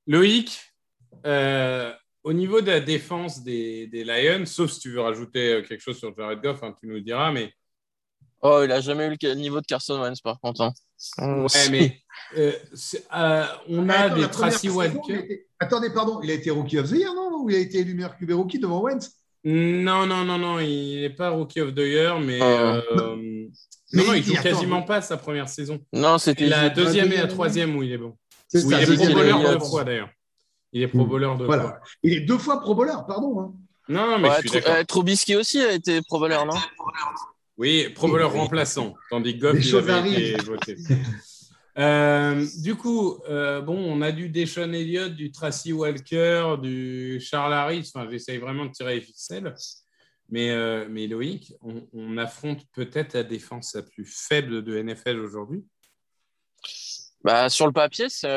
Loïc, 0.07 0.74
euh, 1.25 1.91
au 2.23 2.34
niveau 2.34 2.62
de 2.62 2.67
la 2.67 2.80
défense 2.80 3.43
des, 3.43 3.88
des 3.88 4.04
Lions, 4.04 4.45
sauf 4.45 4.71
si 4.71 4.80
tu 4.80 4.91
veux 4.91 5.01
rajouter 5.01 5.54
euh, 5.54 5.62
quelque 5.62 5.82
chose 5.82 5.97
sur 5.97 6.13
Jared 6.17 6.41
Goff, 6.41 6.63
hein, 6.63 6.73
tu 6.80 6.88
nous 6.88 6.99
diras, 6.99 7.32
mais, 7.32 7.54
Oh, 8.41 8.62
il 8.63 8.71
a 8.71 8.80
jamais 8.80 9.08
eu 9.08 9.17
le 9.19 9.34
niveau 9.34 9.60
de 9.60 9.65
Carson 9.65 9.99
Wentz 9.99 10.21
par 10.21 10.39
contre. 10.39 10.62
hein. 10.62 10.73
ouais, 11.19 11.69
mais 11.71 11.99
euh, 12.38 12.51
euh, 13.15 13.45
on 13.69 13.89
a 13.89 13.93
Attends, 13.93 14.15
des 14.17 14.28
Tracy 14.30 14.67
saison, 14.67 14.82
il 14.84 14.88
a 14.88 14.93
Walker. 14.93 15.13
été- 15.15 15.47
Attendez, 15.60 15.89
pardon, 15.91 16.19
il 16.21 16.30
a 16.30 16.34
été 16.36 16.51
Rookie 16.51 16.78
of 16.78 16.89
the 16.89 16.95
Year, 16.95 17.13
non? 17.15 17.32
Ou 17.41 17.49
il 17.49 17.56
a 17.56 17.60
été 17.60 17.80
élu 17.80 17.95
meilleur 17.95 18.15
QB 18.17 18.32
Rookie 18.34 18.60
devant 18.60 18.82
Wentz? 18.82 19.10
Non, 19.45 20.06
non, 20.06 20.23
non, 20.25 20.38
non, 20.38 20.60
il 20.60 21.01
n'est 21.01 21.10
pas 21.10 21.30
Rookie 21.30 21.62
of 21.62 21.73
the 21.73 21.80
Year, 21.80 22.19
mais. 22.19 22.39
Ah. 22.41 22.82
euh, 22.97 23.15
Mais 23.93 24.01
non, 24.01 24.08
non, 24.08 24.13
il 24.13 24.19
il- 24.19 24.23
joue 24.36 24.41
quasiment 24.43 24.82
mais- 24.82 24.86
pas 24.86 25.01
sa 25.01 25.17
première 25.17 25.49
saison. 25.49 25.80
Non, 25.93 26.17
c'était 26.19 26.45
La 26.47 26.69
deuxième 26.69 27.12
et 27.13 27.17
la 27.17 27.28
troisième 27.28 27.75
où 27.75 27.82
il 27.84 27.93
est 27.93 27.97
bon. 27.97 28.15
C'est 28.47 28.63
Oui, 28.63 28.73
ça, 28.73 28.82
il 28.84 28.91
est 28.93 29.56
pro 29.58 29.65
fois 29.65 29.84
d'ailleurs. 29.86 30.10
Il 30.75 30.81
est 30.83 30.88
pro 30.89 31.05
bowler 31.05 31.31
deux 31.38 31.45
Voilà. 31.45 31.63
fois. 31.63 31.79
Il 32.03 32.11
est 32.13 32.19
deux 32.19 32.38
fois 32.38 32.59
pro 32.59 32.75
bowler, 32.75 32.91
pardon. 33.07 33.39
hein. 33.39 33.53
Non, 33.88 34.19
mais 34.19 34.27
Ouais, 34.29 34.35
je 34.43 34.49
suis 34.49 34.59
euh, 34.67 34.83
Trubisky 34.83 35.35
aussi 35.38 35.61
a 35.61 35.71
été 35.71 36.01
pro 36.01 36.19
bowler, 36.19 36.38
non? 36.45 36.59
Oui, 37.57 37.88
pro 37.95 38.09
bowler 38.09 38.25
remplaçant, 38.25 38.93
tandis 39.09 39.38
que 39.38 39.41
Goff, 39.41 39.53
Les 39.53 39.69
il 39.69 40.33
été 40.35 40.43
voté. 40.43 40.75
Euh, 41.77 42.45
du 42.61 42.75
coup, 42.75 43.19
euh, 43.29 43.61
bon, 43.61 43.77
on 43.77 44.01
a 44.01 44.11
du 44.11 44.29
Deshaun 44.29 44.73
Elliott, 44.73 45.13
du 45.13 45.31
Tracy 45.31 45.71
Walker, 45.73 46.55
du 46.61 47.19
Charles 47.21 47.53
Harris. 47.53 47.91
Enfin, 47.93 48.07
j'essaye 48.09 48.38
vraiment 48.38 48.65
de 48.65 48.71
tirer 48.71 48.95
les 48.95 49.01
ficelles. 49.01 49.53
Mais, 50.29 50.49
euh, 50.51 50.88
mais 50.89 51.07
Loïc, 51.07 51.53
on, 51.61 51.88
on 51.93 52.17
affronte 52.17 52.65
peut-être 52.73 53.13
la 53.13 53.23
défense 53.23 53.75
la 53.75 53.83
plus 53.83 54.05
faible 54.05 54.63
de 54.63 54.81
NFL 54.81 55.19
aujourd'hui. 55.19 55.65
Bah, 57.25 57.49
sur 57.49 57.65
le 57.65 57.71
papier, 57.73 58.07
c'est- 58.07 58.27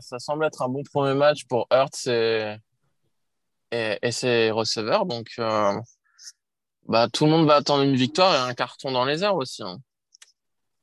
ça 0.00 0.18
semble 0.18 0.46
être 0.46 0.62
un 0.62 0.68
bon 0.70 0.82
premier 0.82 1.12
match 1.14 1.44
pour 1.46 1.66
Hurts 1.70 2.06
et, 2.06 2.56
et, 3.70 3.98
et 4.00 4.12
ses 4.12 4.50
receveurs. 4.50 5.04
Donc, 5.04 5.26
euh, 5.38 5.74
bah, 6.88 7.06
tout 7.12 7.26
le 7.26 7.30
monde 7.32 7.46
va 7.46 7.56
attendre 7.56 7.82
une 7.82 7.94
victoire 7.96 8.34
et 8.34 8.50
un 8.50 8.54
carton 8.54 8.92
dans 8.92 9.04
les 9.04 9.22
airs 9.22 9.36
aussi. 9.36 9.62
hein. 9.62 9.76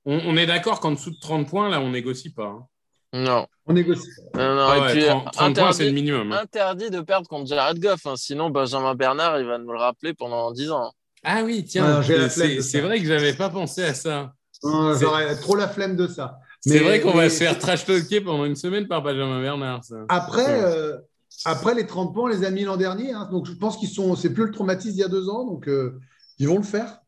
On, 0.05 0.19
on 0.19 0.37
est 0.37 0.45
d'accord 0.45 0.79
qu'en 0.79 0.91
dessous 0.91 1.09
de 1.09 1.19
30 1.19 1.47
points, 1.49 1.67
là, 1.69 1.81
on 1.81 1.89
négocie 1.89 2.31
pas. 2.31 2.45
hein. 2.45 2.67
Non. 3.13 3.47
On 3.65 3.73
négocie. 3.73 4.07
Non, 4.35 4.55
non, 4.55 4.67
Ah 4.69 4.77
et 4.77 4.81
ouais, 4.81 4.91
puis, 4.93 5.05
30, 5.07 5.31
30 5.33 5.55
points, 5.55 5.71
c'est 5.73 5.83
le 5.83 5.89
interdit, 5.89 5.93
minimum. 5.93 6.31
hein. 6.31 6.39
interdit 6.43 6.89
de 6.91 7.01
perdre 7.01 7.27
contre 7.27 7.47
Jared 7.47 7.79
Goff. 7.79 8.05
hein. 8.05 8.15
Sinon, 8.17 8.51
Benjamin 8.51 8.93
Bernard, 8.93 9.39
il 9.39 9.47
va 9.47 9.57
nous 9.57 9.71
le 9.71 9.79
rappeler 9.79 10.13
pendant 10.13 10.51
10 10.51 10.69
ans. 10.69 10.91
Ah 11.23 11.41
oui, 11.43 11.65
tiens, 11.65 12.01
la 12.01 12.29
c'est- 12.29 12.81
vrai 12.81 12.99
que 12.99 13.05
j'avais 13.07 13.33
pas 13.33 13.49
pensé 13.49 13.83
à 13.83 13.93
ça. 13.95 14.33
C'est- 14.53 14.67
J'aurais 15.01 15.35
trop 15.39 15.55
la 15.55 15.67
flemme 15.67 15.95
de 15.95 16.05
ça. 16.07 16.37
C'est 16.61 16.79
vrai 16.79 17.01
qu'on 17.01 17.11
va 17.13 17.29
se 17.29 17.37
faire 17.37 17.57
trash 17.57 17.85
talker 17.85 18.21
pendant 18.21 18.45
une 18.45 18.55
semaine 18.55 18.87
par 18.87 19.01
Benjamin 19.01 19.41
Bernard. 19.41 19.83
Ça. 19.83 19.95
Après, 20.09 20.45
Ouais. 20.45 20.63
euh, 20.63 20.97
après 21.45 21.73
les 21.73 21.87
30 21.87 22.13
points, 22.13 22.23
on 22.25 22.27
les 22.27 22.43
a 22.45 22.51
mis 22.51 22.63
l'an 22.63 22.77
dernier. 22.77 23.11
hein. 23.13 23.27
donc 23.31 23.47
je 23.47 23.53
pense 23.53 23.77
qu'ils 23.77 23.89
sont. 23.89 24.15
C'est 24.15 24.31
plus 24.33 24.45
le 24.45 24.51
traumatisme 24.51 24.91
d'il 24.93 24.99
y 25.01 25.03
a 25.03 25.07
deux 25.07 25.27
ans. 25.29 25.45
Donc 25.45 25.67
euh, 25.67 25.99
ils 26.37 26.47
vont 26.47 26.57
le 26.57 26.63
faire. 26.63 26.99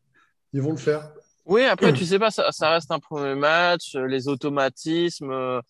Ils 0.52 0.60
vont 0.62 0.70
le 0.72 0.76
faire. 0.76 1.10
Oui, 1.46 1.62
après, 1.64 1.92
tu 1.92 2.04
sais 2.06 2.18
pas, 2.18 2.30
ça, 2.30 2.50
ça 2.52 2.70
reste 2.70 2.90
un 2.90 2.98
premier 3.00 3.34
match, 3.34 3.94
euh, 3.96 4.06
les 4.06 4.28
automatismes, 4.28 5.30
euh, 5.30 5.60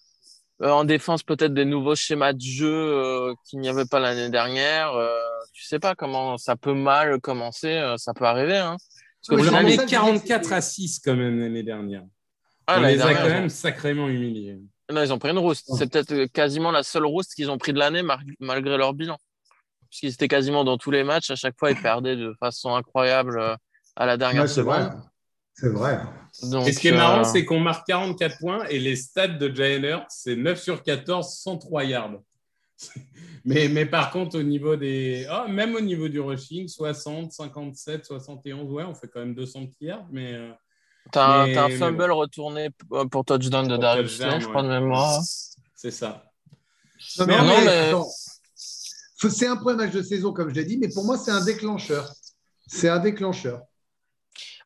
en 0.60 0.84
défense, 0.84 1.24
peut-être 1.24 1.52
des 1.52 1.64
nouveaux 1.64 1.96
schémas 1.96 2.32
de 2.32 2.40
jeu 2.40 2.72
euh, 2.72 3.34
qu'il 3.44 3.58
n'y 3.58 3.68
avait 3.68 3.84
pas 3.84 3.98
l'année 3.98 4.30
dernière. 4.30 4.92
Euh, 4.92 5.10
tu 5.52 5.64
sais 5.64 5.80
pas 5.80 5.94
comment 5.96 6.38
ça 6.38 6.54
peut 6.54 6.74
mal 6.74 7.20
commencer, 7.20 7.72
euh, 7.72 7.96
ça 7.96 8.14
peut 8.14 8.24
arriver. 8.24 8.56
Hein. 8.56 8.76
Parce 9.26 9.28
qu'au 9.42 9.44
Oui, 9.48 9.50
On 9.52 9.64
disais 9.66 9.84
que 9.84 9.90
44 9.90 10.44
c'était- 10.44 10.54
à 10.54 10.60
6 10.60 11.00
quand 11.04 11.16
même 11.16 11.40
l'année 11.40 11.62
dernière. 11.64 12.04
Ah, 12.66 12.78
on 12.80 12.84
a 12.84 12.94
dernière, 12.94 13.22
quand 13.22 13.28
même 13.28 13.48
sacrément 13.48 14.08
humiliés. 14.08 14.58
Non, 14.92 15.02
ils 15.02 15.12
ont 15.12 15.18
pris 15.18 15.30
une 15.30 15.38
rouste. 15.38 15.68
Ouais. 15.68 15.78
C'est 15.78 15.90
peut-être 15.90 16.26
quasiment 16.32 16.70
la 16.70 16.82
seule 16.82 17.06
rouste 17.06 17.34
qu'ils 17.34 17.50
ont 17.50 17.58
pris 17.58 17.72
de 17.72 17.78
l'année 17.78 18.02
malgré 18.40 18.76
leur 18.76 18.94
bilan. 18.94 19.18
Puisqu'ils 19.90 20.12
étaient 20.12 20.28
quasiment 20.28 20.64
dans 20.64 20.76
tous 20.76 20.90
les 20.90 21.04
matchs. 21.04 21.30
À 21.30 21.36
chaque 21.36 21.58
fois, 21.58 21.70
ils 21.70 21.80
perdaient 21.80 22.16
de 22.16 22.34
façon 22.40 22.74
incroyable 22.74 23.38
euh, 23.38 23.54
à 23.96 24.06
la 24.06 24.16
dernière 24.16 24.42
Ouais, 24.42 24.48
c'est 24.48 24.62
vrai. 24.62 24.84
seconde. 24.84 25.02
C'est 25.54 25.68
vrai. 25.68 26.00
Donc, 26.42 26.66
Et 26.66 26.72
ce 26.72 26.80
qui 26.80 26.88
est 26.88 26.92
euh, 26.92 26.96
marrant, 26.96 27.24
c'est 27.24 27.44
qu'on 27.44 27.60
marque 27.60 27.86
44 27.86 28.38
points 28.38 28.64
et 28.66 28.80
les 28.80 28.96
stats 28.96 29.28
de 29.28 29.48
Hurts, 29.48 30.06
c'est 30.08 30.34
9 30.34 30.60
sur 30.60 30.82
14, 30.82 31.32
103 31.32 31.84
yards. 31.84 32.18
Mais, 33.46 33.68
mais 33.68 33.84
par 33.84 34.10
contre, 34.10 34.38
au 34.38 34.42
niveau 34.42 34.74
des. 34.74 35.28
oh, 35.30 35.46
même 35.48 35.74
au 35.74 35.80
niveau 35.80 36.08
du 36.08 36.18
rushing, 36.18 36.66
60, 36.66 37.30
57, 37.30 38.06
71, 38.06 38.72
ouais, 38.72 38.84
on 38.84 38.94
fait 38.94 39.06
quand 39.06 39.20
même 39.20 39.34
200 39.34 39.66
petits 39.66 39.84
yards. 39.84 40.06
Mais 40.10 40.32
euh, 40.32 40.50
T'as 41.12 41.44
un, 41.44 41.56
un 41.56 41.70
fumble 41.70 42.10
retourné 42.10 42.70
euh, 42.92 43.04
pour 43.06 43.24
touchdown 43.24 43.68
de 43.68 43.76
Darius 43.76 44.18
je 44.18 44.46
crois, 44.46 44.62
ouais. 44.62 44.68
de 44.68 44.72
mémoire. 44.72 45.20
c'est 45.74 45.90
ça. 45.90 46.24
Non, 47.18 47.26
mais, 47.26 47.92
C'est 49.16 49.46
un 49.46 49.56
premier 49.56 49.76
match 49.76 49.92
de 49.92 50.02
saison, 50.02 50.32
comme 50.32 50.48
je 50.48 50.54
l'ai 50.54 50.64
dit, 50.64 50.78
mais 50.78 50.88
pour 50.88 51.04
moi, 51.04 51.18
c'est 51.18 51.30
un 51.30 51.44
déclencheur. 51.44 52.12
C'est 52.66 52.88
un 52.88 52.98
déclencheur. 52.98 53.60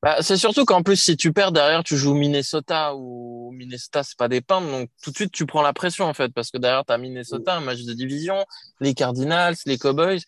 Bah, 0.01 0.19
c'est 0.21 0.37
surtout 0.37 0.65
qu'en 0.65 0.83
plus, 0.83 0.97
si 0.97 1.17
tu 1.17 1.33
perds 1.33 1.51
derrière, 1.51 1.83
tu 1.83 1.97
joues 1.97 2.15
Minnesota 2.15 2.95
ou 2.95 3.51
Minnesota, 3.53 4.05
c'est 4.05 4.17
pas 4.17 4.29
des 4.29 4.41
peintres. 4.41 4.71
Donc, 4.71 4.91
tout 5.03 5.11
de 5.11 5.17
suite, 5.17 5.33
tu 5.33 5.45
prends 5.45 5.63
la 5.63 5.73
pression, 5.73 6.05
en 6.05 6.15
fait, 6.15 6.33
parce 6.33 6.51
que 6.53 6.59
derrière, 6.59 6.85
tu 6.85 6.93
as 6.93 6.99
Minnesota, 6.99 7.57
un 7.57 7.61
match 7.61 7.83
de 7.83 7.93
division, 7.95 8.45
les 8.81 8.95
Cardinals, 8.95 9.57
les 9.67 9.77
Cowboys. 9.77 10.21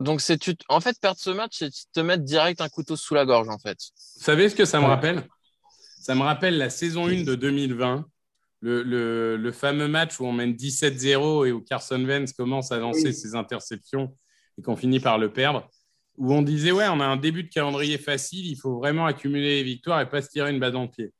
Donc, 0.00 0.20
c'est 0.20 0.38
tu, 0.38 0.54
en 0.68 0.80
fait, 0.80 0.98
perdre 1.00 1.20
ce 1.20 1.30
match, 1.30 1.56
c'est 1.58 1.70
te 1.92 2.00
mettre 2.00 2.24
direct 2.24 2.60
un 2.60 2.68
couteau 2.68 2.96
sous 2.96 3.14
la 3.14 3.24
gorge, 3.26 3.48
en 3.48 3.58
fait. 3.58 3.78
Vous 4.16 4.22
savez 4.24 4.48
ce 4.48 4.54
que 4.54 4.64
ça 4.64 4.80
me 4.80 4.86
rappelle? 4.86 5.26
Ça 6.00 6.14
me 6.14 6.22
rappelle 6.22 6.56
la 6.56 6.70
saison 6.70 7.06
1 7.06 7.24
de 7.24 7.34
2020, 7.34 8.06
le, 8.62 8.82
le- 8.82 9.36
le 9.36 9.52
fameux 9.52 9.88
match 9.88 10.18
où 10.18 10.24
on 10.24 10.32
mène 10.32 10.52
17-0 10.54 11.46
et 11.46 11.52
où 11.52 11.60
Carson 11.60 12.02
Wentz 12.02 12.32
commence 12.32 12.72
à 12.72 12.78
lancer 12.78 13.08
Oui. 13.08 13.14
ses 13.14 13.34
interceptions 13.34 14.16
et 14.58 14.62
qu'on 14.62 14.76
finit 14.76 15.00
par 15.00 15.18
le 15.18 15.30
perdre. 15.32 15.68
Où 16.16 16.32
on 16.34 16.42
disait, 16.42 16.72
ouais, 16.72 16.88
on 16.88 17.00
a 17.00 17.04
un 17.06 17.16
début 17.16 17.44
de 17.44 17.48
calendrier 17.50 17.98
facile, 17.98 18.46
il 18.46 18.56
faut 18.56 18.78
vraiment 18.78 19.06
accumuler 19.06 19.56
les 19.56 19.62
victoires 19.62 20.00
et 20.00 20.08
pas 20.08 20.22
se 20.22 20.28
tirer 20.28 20.50
une 20.50 20.58
balle 20.60 20.72
dans 20.72 20.82
le 20.82 20.90
pied. 20.90 21.12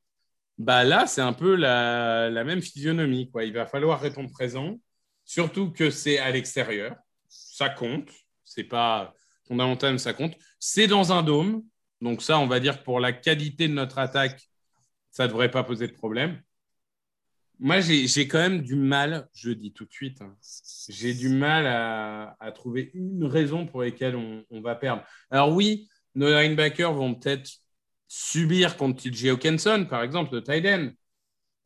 Bah 0.58 0.84
là, 0.84 1.06
c'est 1.06 1.22
un 1.22 1.32
peu 1.32 1.54
la, 1.54 2.28
la 2.30 2.44
même 2.44 2.60
physionomie. 2.60 3.30
Quoi. 3.30 3.44
Il 3.44 3.52
va 3.52 3.66
falloir 3.66 4.00
répondre 4.00 4.30
présent, 4.30 4.78
surtout 5.24 5.70
que 5.70 5.90
c'est 5.90 6.18
à 6.18 6.30
l'extérieur. 6.30 6.96
Ça 7.28 7.68
compte. 7.70 8.08
C'est 8.50 8.64
pas 8.64 9.14
fondamental, 9.46 9.92
mais 9.92 9.98
ça 9.98 10.12
compte. 10.12 10.36
C'est 10.58 10.88
dans 10.88 11.12
un 11.12 11.22
dôme. 11.22 11.62
Donc 12.00 12.20
ça, 12.20 12.40
on 12.40 12.48
va 12.48 12.58
dire 12.58 12.80
que 12.80 12.84
pour 12.84 12.98
la 12.98 13.12
qualité 13.12 13.68
de 13.68 13.74
notre 13.74 13.98
attaque, 13.98 14.42
ça 15.12 15.24
ne 15.24 15.28
devrait 15.28 15.52
pas 15.52 15.62
poser 15.62 15.86
de 15.86 15.92
problème. 15.92 16.42
Moi, 17.60 17.78
j'ai 17.80 18.26
quand 18.26 18.38
même 18.38 18.62
du 18.62 18.74
mal, 18.74 19.28
je 19.34 19.50
dis 19.50 19.72
tout 19.72 19.84
de 19.84 19.92
suite, 19.92 20.20
hein, 20.20 20.34
j'ai 20.88 21.14
du 21.14 21.28
mal 21.28 21.66
à, 21.66 22.52
trouver 22.52 22.90
une 22.94 23.24
raison 23.24 23.66
pour 23.66 23.82
laquelle 23.82 24.16
on, 24.16 24.60
va 24.62 24.74
perdre. 24.74 25.04
Alors 25.30 25.52
oui, 25.52 25.88
nos 26.16 26.28
linebackers 26.28 26.92
vont 26.92 27.14
peut-être 27.14 27.50
subir 28.08 28.76
contre 28.76 29.02
TJ 29.02 29.26
Hawkinson, 29.26 29.86
par 29.88 30.02
exemple, 30.02 30.32
de 30.32 30.66
end. 30.66 30.90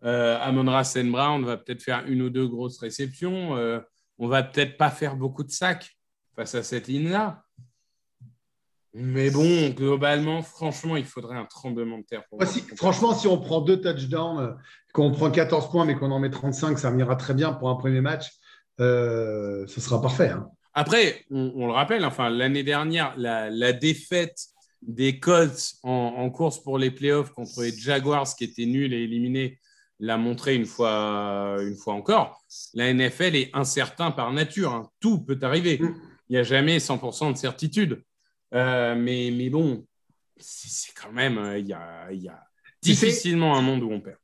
Euh, 0.04 0.38
Amon. 0.40 0.64
Brown 0.64 1.44
va 1.46 1.56
peut-être 1.56 1.82
faire 1.82 2.04
une 2.06 2.22
ou 2.22 2.28
deux 2.28 2.46
grosses 2.46 2.78
réceptions. 2.78 3.56
Euh, 3.56 3.80
on 4.18 4.28
va 4.28 4.42
peut-être 4.42 4.76
pas 4.76 4.90
faire 4.90 5.16
beaucoup 5.16 5.44
de 5.44 5.50
sacs 5.50 5.96
face 6.36 6.54
à 6.54 6.62
cette 6.62 6.88
ligne-là. 6.88 7.42
Mais 8.96 9.30
bon, 9.30 9.70
globalement, 9.70 10.42
franchement, 10.42 10.96
il 10.96 11.04
faudrait 11.04 11.36
un 11.36 11.46
tremblement 11.46 11.98
de 11.98 12.04
terre. 12.04 12.22
Pour 12.30 12.38
Moi, 12.38 12.46
si- 12.46 12.60
franchement, 12.76 13.12
si 13.12 13.26
on 13.26 13.38
prend 13.38 13.60
deux 13.60 13.80
touchdowns, 13.80 14.38
euh, 14.38 14.52
qu'on 14.92 15.10
prend 15.10 15.30
14 15.32 15.68
points, 15.70 15.84
mais 15.84 15.96
qu'on 15.96 16.12
en 16.12 16.20
met 16.20 16.30
35, 16.30 16.78
ça 16.78 16.92
m'ira 16.92 17.16
très 17.16 17.34
bien 17.34 17.52
pour 17.52 17.68
un 17.70 17.74
premier 17.74 18.00
match. 18.00 18.30
Euh, 18.80 19.66
ce 19.66 19.80
sera 19.80 20.00
parfait. 20.00 20.28
hein. 20.28 20.48
Après, 20.74 21.24
on, 21.30 21.52
on 21.56 21.66
le 21.66 21.72
rappelle, 21.72 22.04
enfin, 22.04 22.30
l'année 22.30 22.62
dernière, 22.62 23.14
la, 23.16 23.50
la 23.50 23.72
défaite 23.72 24.38
des 24.82 25.18
Colts 25.18 25.74
en, 25.82 25.90
en 26.16 26.30
course 26.30 26.62
pour 26.62 26.78
les 26.78 26.90
playoffs 26.92 27.30
contre 27.32 27.62
les 27.62 27.72
Jaguars, 27.76 28.26
qui 28.36 28.44
étaient 28.44 28.66
nuls 28.66 28.92
et 28.94 29.02
éliminés, 29.04 29.58
l'a 29.98 30.16
montré 30.18 30.54
une 30.54 30.66
fois, 30.66 31.56
une 31.60 31.76
fois 31.76 31.94
encore. 31.94 32.44
La 32.74 32.92
NFL 32.92 33.34
est 33.34 33.50
incertain 33.54 34.12
par 34.12 34.32
nature. 34.32 34.72
hein. 34.72 34.88
Tout 35.00 35.20
peut 35.24 35.38
arriver. 35.42 35.78
Mm. 35.80 35.94
Il 36.28 36.34
n'y 36.34 36.38
a 36.38 36.42
jamais 36.42 36.78
100% 36.78 37.32
de 37.32 37.36
certitude. 37.36 38.02
Euh, 38.54 38.94
mais, 38.94 39.30
mais 39.36 39.50
bon, 39.50 39.86
c'est 40.38 40.92
quand 40.94 41.12
même, 41.12 41.38
euh, 41.38 41.58
il 41.58 41.68
y 41.68 41.72
a, 41.72 42.12
y 42.12 42.30
difficilement 42.82 43.56
un 43.56 43.62
monde 43.62 43.82
où 43.82 43.90
on 43.90 44.00
perd. 44.00 44.16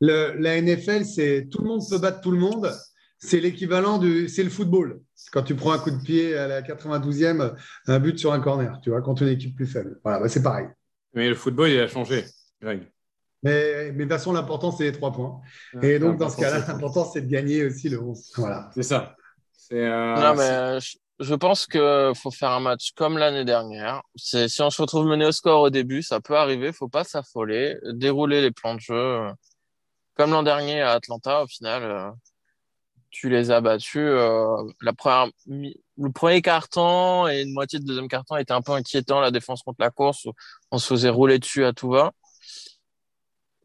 Le- 0.00 0.34
la 0.38 0.60
NFL, 0.60 1.04
c'est 1.04 1.48
tout 1.50 1.62
le 1.62 1.68
monde 1.68 1.82
peut 1.88 1.98
battre 1.98 2.20
tout 2.20 2.30
le 2.32 2.38
monde. 2.38 2.72
C'est 3.18 3.38
l'équivalent 3.40 3.98
du, 3.98 4.28
c'est 4.28 4.42
le 4.42 4.50
football. 4.50 5.00
Quand 5.30 5.42
tu 5.44 5.54
prends 5.54 5.70
un 5.72 5.78
coup 5.78 5.92
de 5.92 6.02
pied 6.02 6.36
à 6.36 6.48
la 6.48 6.60
92e, 6.62 7.54
un 7.86 7.98
but 8.00 8.18
sur 8.18 8.32
un 8.32 8.40
corner, 8.40 8.80
tu 8.82 8.90
vois, 8.90 9.00
contre 9.00 9.22
une 9.22 9.28
équipe 9.28 9.54
plus 9.54 9.66
faible. 9.66 10.00
Voilà, 10.02 10.18
bah, 10.18 10.28
c'est 10.28 10.42
pareil. 10.42 10.66
Mais 11.14 11.28
le 11.28 11.36
football, 11.36 11.70
il 11.70 11.78
a 11.78 11.86
changé, 11.86 12.24
Greg. 12.60 12.82
Mais, 13.44 13.92
mais 13.92 13.92
de 13.92 14.02
toute 14.02 14.08
façon, 14.12 14.32
l'important, 14.32 14.72
c'est 14.72 14.84
les 14.84 14.92
trois 14.92 15.12
points. 15.12 15.40
Ah, 15.74 15.86
Et 15.86 15.98
donc, 16.00 16.18
dans 16.18 16.28
ce 16.28 16.36
cas-là, 16.36 16.64
l'important, 16.66 17.04
c'est 17.04 17.22
de 17.22 17.28
gagner 17.28 17.64
aussi 17.64 17.88
le 17.88 18.00
11. 18.00 18.32
Voilà. 18.36 18.70
C'est 18.74 18.82
ça. 18.82 19.16
Euh, 19.72 20.16
non, 20.16 20.34
mais 20.34 20.42
euh, 20.50 20.80
je, 20.80 20.96
je 21.20 21.34
pense 21.34 21.66
qu'il 21.66 22.12
faut 22.14 22.30
faire 22.30 22.50
un 22.50 22.60
match 22.60 22.92
comme 22.94 23.18
l'année 23.18 23.44
dernière. 23.44 24.02
Si 24.16 24.60
on 24.60 24.70
se 24.70 24.82
retrouve 24.82 25.06
mené 25.06 25.24
au 25.26 25.32
score 25.32 25.62
au 25.62 25.70
début, 25.70 26.02
ça 26.02 26.20
peut 26.20 26.36
arriver. 26.36 26.72
faut 26.72 26.88
pas 26.88 27.04
s'affoler. 27.04 27.76
Dérouler 27.92 28.40
les 28.42 28.50
plans 28.50 28.74
de 28.74 28.80
jeu. 28.80 28.94
euh, 28.94 29.32
Comme 30.14 30.30
l'an 30.32 30.42
dernier 30.42 30.82
à 30.82 30.90
Atlanta, 30.92 31.42
au 31.42 31.46
final, 31.46 32.12
tu 33.10 33.28
les 33.28 33.50
as 33.50 33.60
battus. 33.60 34.10
la 34.80 34.92
première, 34.92 35.28
mi- 35.46 35.76
le 35.98 36.10
premier 36.10 36.42
quart-temps 36.42 37.28
et 37.28 37.42
une 37.42 37.52
moitié 37.52 37.78
de 37.78 37.84
deuxième 37.84 38.08
quart-temps 38.08 38.36
était 38.36 38.52
un 38.54 38.62
peu 38.62 38.72
inquiétant, 38.72 39.20
la 39.20 39.30
défense 39.30 39.62
contre 39.62 39.80
la 39.80 39.90
course. 39.90 40.26
On 40.70 40.78
se 40.78 40.86
faisait 40.86 41.10
rouler 41.10 41.38
dessus 41.38 41.64
à 41.64 41.72
tout 41.72 41.90
va. 41.90 42.12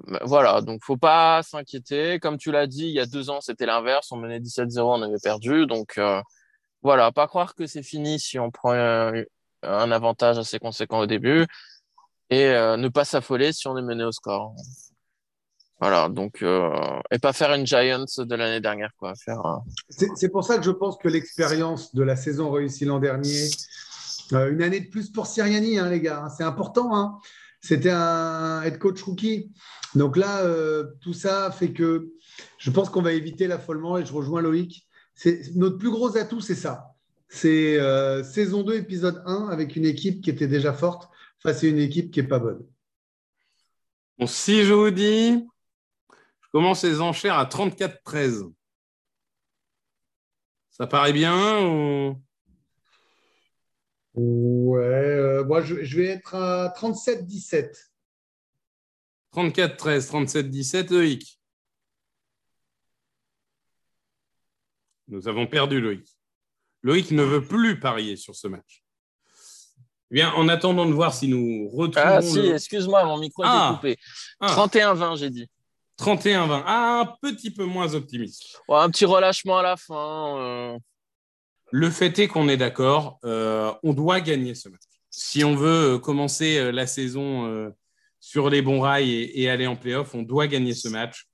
Mais 0.05 0.19
Voilà, 0.23 0.61
donc 0.61 0.83
faut 0.83 0.97
pas 0.97 1.41
s'inquiéter. 1.43 2.19
Comme 2.19 2.37
tu 2.37 2.51
l'as 2.51 2.67
dit, 2.67 2.85
il 2.85 2.93
y 2.93 2.99
a 2.99 3.05
deux 3.05 3.29
ans, 3.29 3.41
c'était 3.41 3.65
l'inverse. 3.65 4.11
On 4.11 4.17
menait 4.17 4.39
17-0, 4.39 4.79
on 4.81 5.01
avait 5.01 5.17
perdu. 5.21 5.65
Donc 5.65 5.97
euh, 5.97 6.21
voilà, 6.83 7.11
pas 7.11 7.27
croire 7.27 7.55
que 7.55 7.65
c'est 7.65 7.83
fini 7.83 8.19
si 8.19 8.37
on 8.39 8.51
prend 8.51 8.73
un, 8.73 9.13
un 9.63 9.91
avantage 9.91 10.37
assez 10.37 10.59
conséquent 10.59 10.99
au 10.99 11.05
début. 11.07 11.45
Et 12.29 12.45
euh, 12.47 12.77
ne 12.77 12.89
pas 12.89 13.05
s'affoler 13.05 13.53
si 13.53 13.67
on 13.67 13.77
est 13.77 13.81
mené 13.81 14.03
au 14.03 14.11
score. 14.11 14.53
Voilà, 15.79 16.09
donc 16.09 16.41
euh, 16.41 16.71
et 17.11 17.19
pas 17.19 17.33
faire 17.33 17.53
une 17.53 17.65
Giants 17.67 18.05
de 18.17 18.35
l'année 18.35 18.59
dernière, 18.61 18.89
quoi. 18.97 19.13
Euh, 19.29 19.33
C'est 19.89 20.29
pour 20.29 20.43
ça 20.43 20.57
que 20.57 20.63
je 20.63 20.71
pense 20.71 20.97
que 20.97 21.07
l'expérience 21.07 21.93
de 21.93 22.01
la 22.01 22.15
saison 22.15 22.49
réussie 22.49 22.85
l'an 22.85 22.97
dernier, 22.99 23.47
euh, 24.33 24.51
une 24.51 24.63
année 24.63 24.79
de 24.79 24.89
plus 24.89 25.11
pour 25.11 25.27
Siriani, 25.27 25.77
hein, 25.77 25.87
les 25.89 26.01
gars, 26.01 26.23
hein, 26.23 26.29
c'est 26.29 26.43
important. 26.43 26.95
hein. 26.95 27.19
C'était 27.67 27.91
un 27.91 28.61
head 28.61 28.79
coach 28.79 29.01
rookie. 29.01 29.51
Donc 29.93 30.15
là, 30.15 30.41
euh, 30.43 30.85
tout 31.01 31.11
ça 31.11 31.51
fait 31.51 31.73
que 31.73 32.13
je 32.57 32.71
pense 32.71 32.89
qu'on 32.89 33.01
va 33.01 33.11
éviter 33.11 33.45
l'affolement 33.45 33.97
et 33.97 34.05
je 34.05 34.13
rejoins 34.13 34.41
Loïc. 34.41 34.87
Notre 35.55 35.77
plus 35.77 35.89
gros 35.89 36.15
atout, 36.15 36.39
c'est 36.39 36.55
ça. 36.55 36.95
C'est 37.27 37.77
euh, 37.77 38.23
saison 38.23 38.63
2, 38.63 38.75
épisode 38.75 39.21
1, 39.25 39.49
avec 39.49 39.75
une 39.75 39.83
équipe 39.83 40.23
qui 40.23 40.29
était 40.29 40.47
déjà 40.47 40.71
forte 40.71 41.09
face 41.39 41.61
à 41.65 41.67
une 41.67 41.79
équipe 41.79 42.09
qui 42.09 42.21
n'est 42.21 42.27
pas 42.27 42.39
bonne. 42.39 42.65
Bon, 44.17 44.27
si 44.27 44.63
je 44.63 44.73
vous 44.73 44.91
dis, 44.91 45.45
je 46.09 46.47
commence 46.53 46.85
les 46.85 47.01
enchères 47.01 47.37
à 47.37 47.45
34-13. 47.45 48.49
Ça 50.69 50.87
paraît 50.87 51.11
bien. 51.11 52.15
Ouais, 54.17 54.83
euh, 54.83 55.45
moi 55.45 55.61
je, 55.61 55.83
je 55.83 55.97
vais 55.97 56.07
être 56.07 56.33
à 56.35 56.73
37-17. 56.75 57.69
34-13, 59.33 60.09
37-17, 60.09 60.91
Loïc. 60.91 61.39
Nous 65.07 65.27
avons 65.27 65.47
perdu 65.47 65.79
Loïc. 65.79 66.07
Loïc 66.83 67.11
ne 67.11 67.23
veut 67.23 67.43
plus 67.45 67.79
parier 67.79 68.15
sur 68.17 68.35
ce 68.35 68.47
match. 68.47 68.83
Eh 70.09 70.15
bien, 70.15 70.31
en 70.33 70.47
attendant 70.47 70.85
de 70.85 70.93
voir 70.93 71.13
si 71.13 71.27
nous 71.27 71.67
retrouvons 71.69 71.91
Ah 71.95 72.21
si, 72.21 72.37
le 72.41 72.53
excuse-moi, 72.55 73.03
mon 73.05 73.17
micro 73.19 73.43
Ah. 73.45 73.79
était 73.81 73.95
coupé. 73.95 74.03
Ah, 74.39 74.53
31-20, 74.55 75.15
j'ai 75.17 75.29
dit. 75.29 75.47
31-20. 75.99 76.63
Ah, 76.65 77.01
un 77.01 77.05
petit 77.21 77.51
peu 77.51 77.65
moins 77.65 77.93
optimiste. 77.93 78.59
Ouais, 78.67 78.77
un 78.77 78.89
petit 78.89 79.05
relâchement 79.05 79.57
à 79.59 79.63
la 79.63 79.77
fin. 79.77 80.39
euh. 80.39 80.77
Le 81.71 81.89
fait 81.89 82.17
est 82.19 82.27
qu'on 82.27 82.47
est 82.47 82.57
d'accord, 82.57 83.19
euh, 83.25 83.73
on 83.83 83.93
doit 83.93 84.21
gagner 84.21 84.55
ce 84.55 84.69
match. 84.69 84.81
si 85.09 85.43
on 85.43 85.55
veut 85.55 85.97
commencer 85.97 86.71
la 86.71 86.87
saison 86.87 87.73
sur 88.19 88.49
les 88.49 88.61
bons 88.61 88.79
rails 88.79 89.31
et, 89.33 89.49
aller 89.49 89.67
en 89.67 89.75
playoff, 89.75 90.13
on 90.15 90.21
doit 90.21 90.47
gagner 90.47 90.73
ce 90.73 90.87
match. 90.89 91.25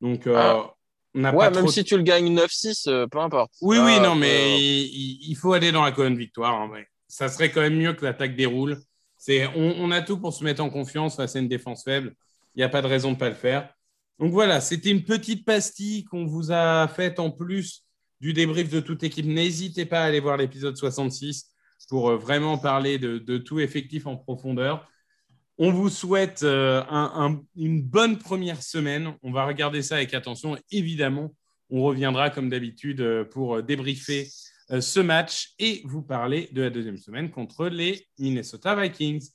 Donc, 0.00 0.26
ah. 0.26 0.72
on 1.14 1.20
n'a 1.20 1.34
ouais, 1.34 1.50
même 1.50 1.68
si 1.68 1.84
tu 1.84 1.96
le 1.96 2.02
gagnes 2.02 2.34
9-6, 2.38 3.08
peu 3.08 3.18
importe. 3.18 3.52
Oui, 3.60 3.78
oui, 3.78 3.98
non, 4.00 4.14
mais 4.14 4.60
il, 4.60 5.34
faut 5.34 5.52
aller 5.52 5.72
dans 5.72 5.82
la 5.82 5.92
colonne 5.92 6.16
victoire. 6.16 6.68
Vrai. 6.68 6.86
Ça 7.08 7.28
serait 7.28 7.50
quand 7.50 7.60
même 7.60 7.76
mieux 7.76 7.92
que 7.92 8.04
l'attaque 8.04 8.36
déroule. 8.36 8.78
C'est, 9.16 9.46
on, 9.48 9.74
on, 9.78 9.90
a 9.90 10.00
tout 10.00 10.18
pour 10.18 10.32
se 10.32 10.44
mettre 10.44 10.62
en 10.62 10.70
confiance 10.70 11.16
face 11.16 11.36
à 11.36 11.40
une 11.40 11.48
défense 11.48 11.84
faible. 11.84 12.14
Il 12.54 12.58
n'y 12.58 12.64
a 12.64 12.68
pas 12.68 12.82
de 12.82 12.86
raison 12.86 13.08
de 13.08 13.14
ne 13.14 13.18
pas 13.18 13.28
le 13.28 13.34
faire. 13.34 13.68
Donc 14.20 14.32
voilà, 14.32 14.60
c'était 14.60 14.90
une 14.90 15.02
petite 15.02 15.46
pastille 15.46 16.04
qu'on 16.04 16.26
vous 16.26 16.52
a 16.52 16.86
faite 16.88 17.18
en 17.18 17.30
plus 17.30 17.86
du 18.20 18.32
débrief 18.32 18.70
de 18.70 18.80
toute 18.80 19.02
équipe. 19.02 19.26
N'hésitez 19.26 19.86
pas 19.86 20.00
à 20.00 20.04
aller 20.04 20.20
voir 20.20 20.36
l'épisode 20.36 20.76
66 20.76 21.50
pour 21.88 22.10
euh, 22.10 22.16
vraiment 22.16 22.58
parler 22.58 22.98
de, 22.98 23.38
tout 23.38 23.60
effectif 23.60 24.06
en 24.06 24.16
profondeur. 24.16 24.88
On 25.58 25.72
vous 25.72 25.90
souhaite 25.90 26.42
euh, 26.42 26.82
une 27.56 27.82
bonne 27.82 28.18
première 28.18 28.62
semaine. 28.62 29.14
On 29.22 29.32
va 29.32 29.44
regarder 29.46 29.82
ça 29.82 29.96
avec 29.96 30.14
attention. 30.14 30.56
Évidemment, 30.70 31.34
on 31.68 31.82
reviendra 31.82 32.30
comme 32.30 32.48
d'habitude 32.48 33.00
euh, 33.00 33.24
pour 33.24 33.62
débriefer 33.62 34.28
ce 34.78 35.00
match 35.00 35.54
et 35.58 35.82
vous 35.84 36.00
parler 36.00 36.48
de 36.52 36.62
la 36.62 36.70
deuxième 36.70 36.96
semaine 36.96 37.32
contre 37.32 37.66
les 37.66 38.06
Minnesota 38.20 38.80
Vikings. 38.80 39.28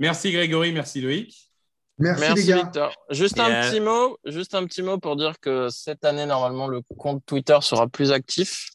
Merci 0.00 0.32
Grégory, 0.32 0.72
merci 0.72 1.00
Loïc. 1.00 1.51
Merci, 1.98 2.34
les 2.34 2.44
gars. 2.44 2.62
Victor. 2.62 2.94
Juste 3.10 3.38
un 3.38 3.62
petit 3.62 3.80
mot, 3.80 4.18
juste 4.24 4.54
un 4.54 4.64
petit 4.66 4.82
mot 4.82 4.98
pour 4.98 5.16
dire 5.16 5.38
que 5.40 5.68
cette 5.68 6.04
année 6.04 6.26
normalement 6.26 6.66
le 6.66 6.80
compte 6.96 7.24
Twitter 7.26 7.58
sera 7.60 7.86
plus 7.86 8.12
actif 8.12 8.70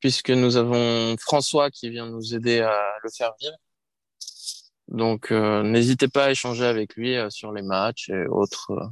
puisque 0.00 0.30
nous 0.30 0.56
avons 0.56 1.16
François 1.18 1.70
qui 1.70 1.90
vient 1.90 2.06
nous 2.06 2.34
aider 2.34 2.60
à 2.60 2.94
le 3.02 3.10
faire 3.10 3.32
vivre. 3.40 3.56
Donc 4.88 5.32
euh, 5.32 5.62
n'hésitez 5.62 6.08
pas 6.08 6.26
à 6.26 6.30
échanger 6.30 6.64
avec 6.64 6.94
lui 6.94 7.16
euh, 7.16 7.28
sur 7.30 7.52
les 7.52 7.62
matchs 7.62 8.08
et 8.10 8.26
autres 8.26 8.70
euh, 8.70 8.86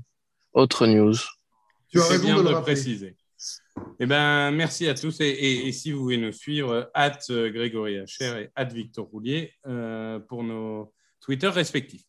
autres 0.52 0.86
news. 0.86 1.14
Tu 1.88 2.00
as 2.00 2.08
raison 2.08 2.42
de, 2.42 2.50
le 2.50 2.60
préciser. 2.62 3.16
Eh 4.00 4.06
ben, 4.06 4.50
merci 4.50 4.88
à 4.88 4.94
tous. 4.94 5.20
Et, 5.20 5.70
si 5.70 5.92
vous 5.92 6.02
voulez 6.02 6.16
nous 6.16 6.32
suivre, 6.32 6.90
hâte 6.94 7.30
Grégory 7.30 7.98
Hacher 7.98 8.42
et 8.42 8.50
hâte 8.56 8.72
Victor 8.72 9.06
Roulier 9.06 9.52
pour 10.28 10.42
nos 10.42 10.92
Twitter 11.20 11.48
respectifs. 11.48 12.04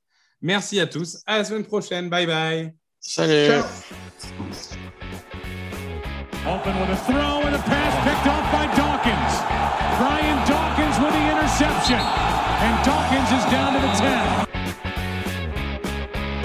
Merci 0.45 0.79
à 0.79 0.86
tous. 0.86 1.23
À 1.25 1.39
la 1.39 1.43
semaine 1.43 1.63
prochaine. 1.63 2.08
Bye 2.08 2.27
bye. 2.27 2.71
Salut. 2.99 3.47
Ciao. 3.47 3.63
Open 6.45 6.79
with 6.81 6.91
a 6.91 6.97
throw 7.08 7.41
and 7.47 7.55
a 7.55 7.63
pass 7.65 7.93
picked 8.05 8.27
off 8.27 8.51
by 8.53 8.67
Dawkins. 8.77 9.41
Brian 9.97 10.38
Dawkins 10.45 10.99
with 10.99 11.13
the 11.13 11.31
interception. 11.31 11.97
And 11.97 12.86
Dawkins 12.86 13.31
is 13.31 13.51
down 13.51 13.73
to 13.73 13.79
the 13.79 13.93
10. 13.97 14.44